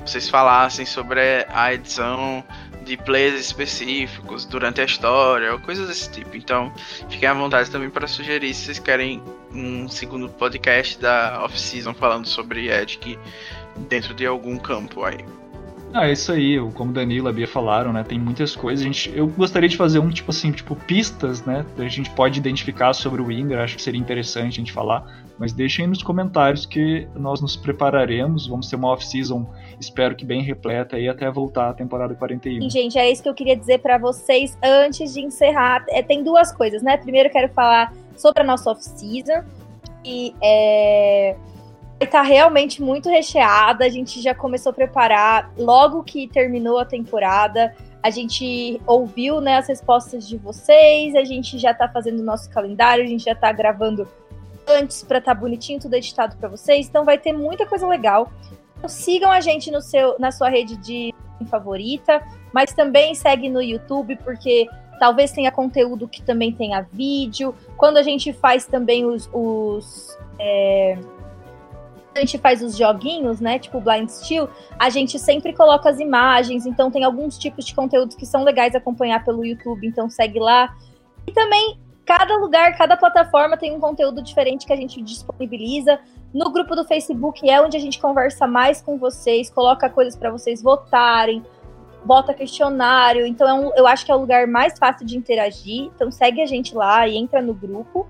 [0.00, 2.42] vocês falassem sobre a edição
[2.84, 6.36] de players específicos durante a história, ou coisas desse tipo.
[6.36, 6.72] Então,
[7.08, 12.26] fiquem à vontade também para sugerir se vocês querem um segundo podcast da off-season falando
[12.26, 13.18] sobre Edic
[13.88, 15.24] dentro de algum campo aí.
[15.94, 18.02] Ah, é isso aí, como o Danilo e a Bia falaram, né?
[18.02, 18.84] Tem muitas coisas.
[18.84, 21.64] A gente, eu gostaria de fazer um tipo assim, tipo pistas, né?
[21.78, 25.06] A gente pode identificar sobre o Winger, acho que seria interessante a gente falar.
[25.38, 28.48] Mas deixem nos comentários que nós nos prepararemos.
[28.48, 29.48] Vamos ter uma off-season,
[29.78, 32.68] espero que bem repleta aí até voltar a temporada 41.
[32.68, 35.84] gente, é isso que eu queria dizer para vocês antes de encerrar.
[35.88, 36.96] É, tem duas coisas, né?
[36.96, 39.44] Primeiro, eu quero falar sobre a nossa off-season.
[40.04, 41.36] E é
[42.10, 43.84] tá realmente muito recheada.
[43.84, 47.74] A gente já começou a preparar logo que terminou a temporada.
[48.02, 52.50] A gente ouviu né, as respostas de vocês, a gente já tá fazendo o nosso
[52.50, 54.06] calendário, a gente já tá gravando
[54.66, 56.86] antes para tá bonitinho, tudo editado para vocês.
[56.86, 58.30] Então vai ter muita coisa legal.
[58.76, 61.14] Então, sigam a gente no seu, na sua rede de
[61.48, 62.22] favorita,
[62.52, 64.66] mas também segue no YouTube, porque
[64.98, 67.54] talvez tenha conteúdo que também tenha vídeo.
[67.76, 70.98] Quando a gente faz também os, os é,
[72.14, 73.58] a gente faz os joguinhos, né?
[73.58, 78.14] Tipo Blind Steel, a gente sempre coloca as imagens, então tem alguns tipos de conteúdos
[78.14, 80.74] que são legais acompanhar pelo YouTube, então segue lá.
[81.26, 85.98] E também cada lugar, cada plataforma tem um conteúdo diferente que a gente disponibiliza.
[86.32, 90.30] No grupo do Facebook é onde a gente conversa mais com vocês, coloca coisas para
[90.30, 91.42] vocês votarem,
[92.04, 93.26] bota questionário.
[93.26, 95.90] Então é um, eu acho que é o lugar mais fácil de interagir.
[95.94, 98.06] Então segue a gente lá e entra no grupo.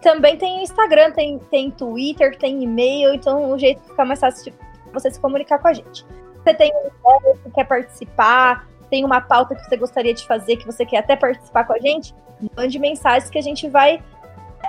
[0.00, 4.52] Também tem Instagram, tem, tem Twitter, tem e-mail, então o jeito que fica mais fácil
[4.52, 4.58] de
[4.92, 6.06] você se comunicar com a gente.
[6.36, 10.56] Você tem uma ideia, você quer participar, tem uma pauta que você gostaria de fazer,
[10.56, 12.14] que você quer até participar com a gente,
[12.56, 14.02] mande mensagens que a gente vai.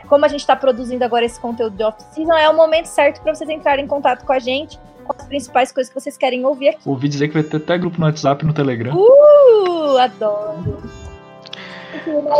[0.08, 3.34] Como a gente está produzindo agora esse conteúdo de off-season, é o momento certo para
[3.34, 6.70] vocês entrarem em contato com a gente, com as principais coisas que vocês querem ouvir
[6.70, 6.82] aqui.
[6.86, 8.96] Ouvi dizer que vai ter até grupo no WhatsApp e no Telegram.
[8.96, 11.09] Uh, adoro!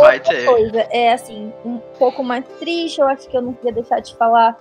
[0.00, 0.46] Vai ter.
[0.46, 4.14] Coisa, é assim, um pouco mais triste, eu acho que eu não queria deixar de
[4.16, 4.58] falar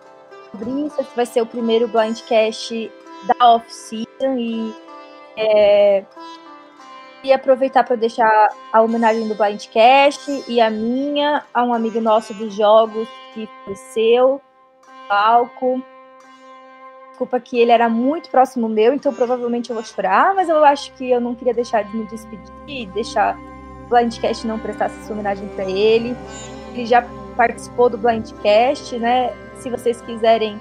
[0.51, 0.99] sobre isso.
[0.99, 2.91] Esse vai ser o primeiro blindcast
[3.27, 4.73] da off-season e
[5.37, 6.03] é,
[7.23, 12.33] E aproveitar para deixar a homenagem do Blindcast e a minha a um amigo nosso
[12.33, 14.41] dos jogos que faleceu,
[15.07, 15.83] palco.
[17.09, 20.93] Desculpa que ele era muito próximo meu, então provavelmente eu vou chorar, mas eu acho
[20.93, 23.37] que eu não queria deixar de me despedir e deixar
[23.89, 26.15] Blindcast não prestasse essa homenagem para ele.
[26.73, 27.03] Ele já
[27.35, 29.33] participou do Blindcast, né?
[29.55, 30.59] Se vocês quiserem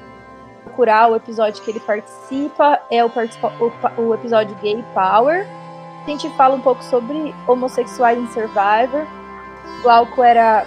[0.64, 5.46] procurar o episódio que ele participa, é o, o, o episódio Gay Power.
[6.04, 9.06] A gente fala um pouco sobre homossexuais em Survivor.
[9.82, 10.66] Glauco era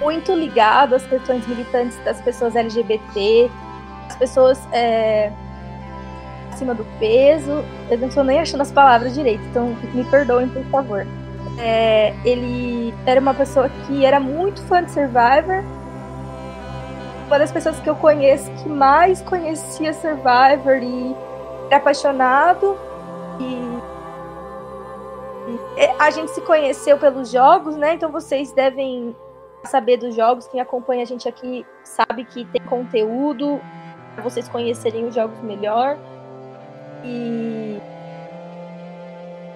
[0.00, 3.50] muito ligado às questões militantes das pessoas LGBT,
[4.08, 5.30] as pessoas é,
[6.52, 7.64] acima do peso.
[7.90, 11.06] Eu não estou nem achando as palavras direito, então me perdoem, por favor.
[11.58, 15.62] É, ele era uma pessoa que era muito fã de Survivor.
[17.26, 21.16] Uma das pessoas que eu conheço que mais conhecia Survivor e
[21.66, 22.78] era apaixonado.
[23.40, 23.80] E,
[25.50, 25.58] e
[25.98, 27.94] a gente se conheceu pelos jogos, né?
[27.94, 29.16] Então vocês devem
[29.64, 30.46] saber dos jogos.
[30.46, 33.60] Quem acompanha a gente aqui sabe que tem conteúdo
[34.14, 35.96] para vocês conhecerem os jogos melhor.
[37.04, 37.80] E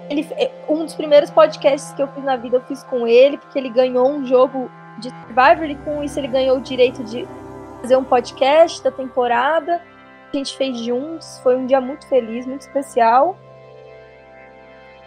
[0.08, 0.28] ele,
[0.68, 3.70] um dos primeiros podcasts que eu fiz na vida eu fiz com ele, porque ele
[3.70, 7.26] ganhou um jogo de Survivor e com isso ele ganhou o direito de
[7.80, 9.80] fazer um podcast da temporada.
[10.32, 13.36] A gente fez juntos, foi um dia muito feliz, muito especial.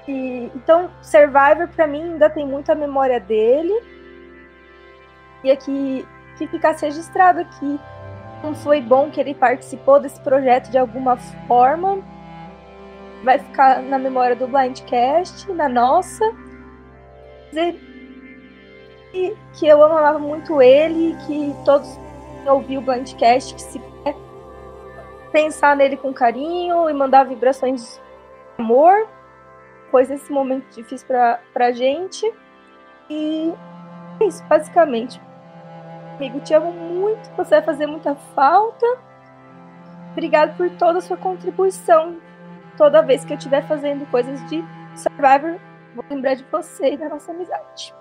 [0.07, 3.73] E, então, Survivor para mim ainda tem muita memória dele.
[5.43, 6.05] E aqui
[6.39, 7.79] que ficasse registrado aqui.
[8.41, 12.01] Não foi bom que ele participou desse projeto de alguma forma.
[13.23, 16.23] Vai ficar na memória do Blindcast, na nossa.
[17.49, 17.79] Dizer
[19.53, 21.89] que eu amava muito ele, que todos
[22.45, 23.81] ouviram o Blindcast, que se
[25.31, 27.99] pensar nele com carinho e mandar vibrações
[28.57, 29.07] de amor,
[29.91, 32.31] pois esse momento difícil pra, pra gente.
[33.09, 33.53] E
[34.19, 35.19] é isso, basicamente
[36.19, 38.85] amigo, te amo muito, você vai fazer muita falta.
[40.11, 42.17] Obrigado por toda a sua contribuição.
[42.79, 44.63] Toda vez que eu estiver fazendo coisas de
[44.95, 45.59] Survivor,
[45.93, 47.93] vou lembrar de você e da nossa amizade.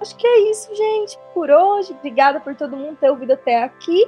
[0.00, 1.92] Acho que é isso, gente, por hoje.
[1.92, 4.04] Obrigada por todo mundo ter ouvido até aqui.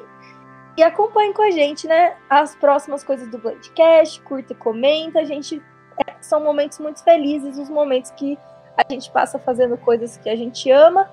[0.76, 2.16] E acompanhe com a gente, né?
[2.28, 5.20] As próximas coisas do Bloodcast, curta e comenta.
[5.20, 5.62] A gente
[6.04, 8.36] é, são momentos muito felizes, os momentos que
[8.76, 11.08] a gente passa fazendo coisas que a gente ama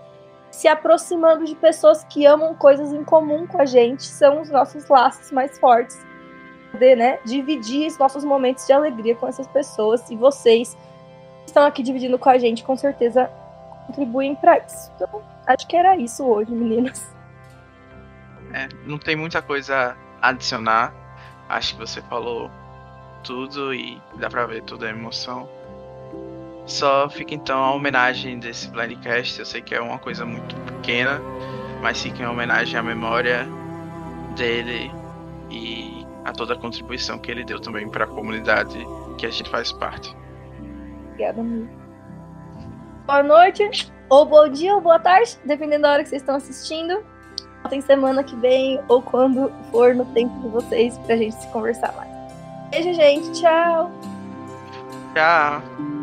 [0.49, 4.87] se aproximando de pessoas que amam coisas em comum com a gente, são os nossos
[4.87, 6.06] laços mais fortes.
[6.77, 10.77] Poder, né, dividir os nossos momentos de alegria com essas pessoas e vocês
[11.41, 13.31] que estão aqui dividindo com a gente, com certeza
[13.87, 14.91] contribuem para isso.
[14.95, 17.11] Então, acho que era isso hoje, meninas.
[18.53, 20.93] É, não tem muita coisa a adicionar.
[21.49, 22.51] Acho que você falou
[23.23, 25.49] tudo e dá pra ver toda a emoção.
[26.67, 29.39] Só fica então a homenagem desse Blindcast.
[29.39, 31.19] Eu sei que é uma coisa muito pequena,
[31.81, 33.47] mas fica em homenagem à memória
[34.35, 34.91] dele
[35.49, 35.96] e
[36.27, 38.77] a toda a contribuição que ele deu também para a comunidade
[39.17, 40.13] que a gente faz parte.
[41.11, 41.69] Obrigada, amigo.
[43.05, 47.01] Boa noite, ou bom dia, ou boa tarde, dependendo da hora que vocês estão assistindo.
[47.69, 51.93] Tem semana que vem, ou quando for no tempo de vocês, pra gente se conversar
[51.95, 52.11] mais.
[52.71, 53.31] Beijo, gente.
[53.31, 53.89] Tchau.
[55.13, 55.96] Tchau.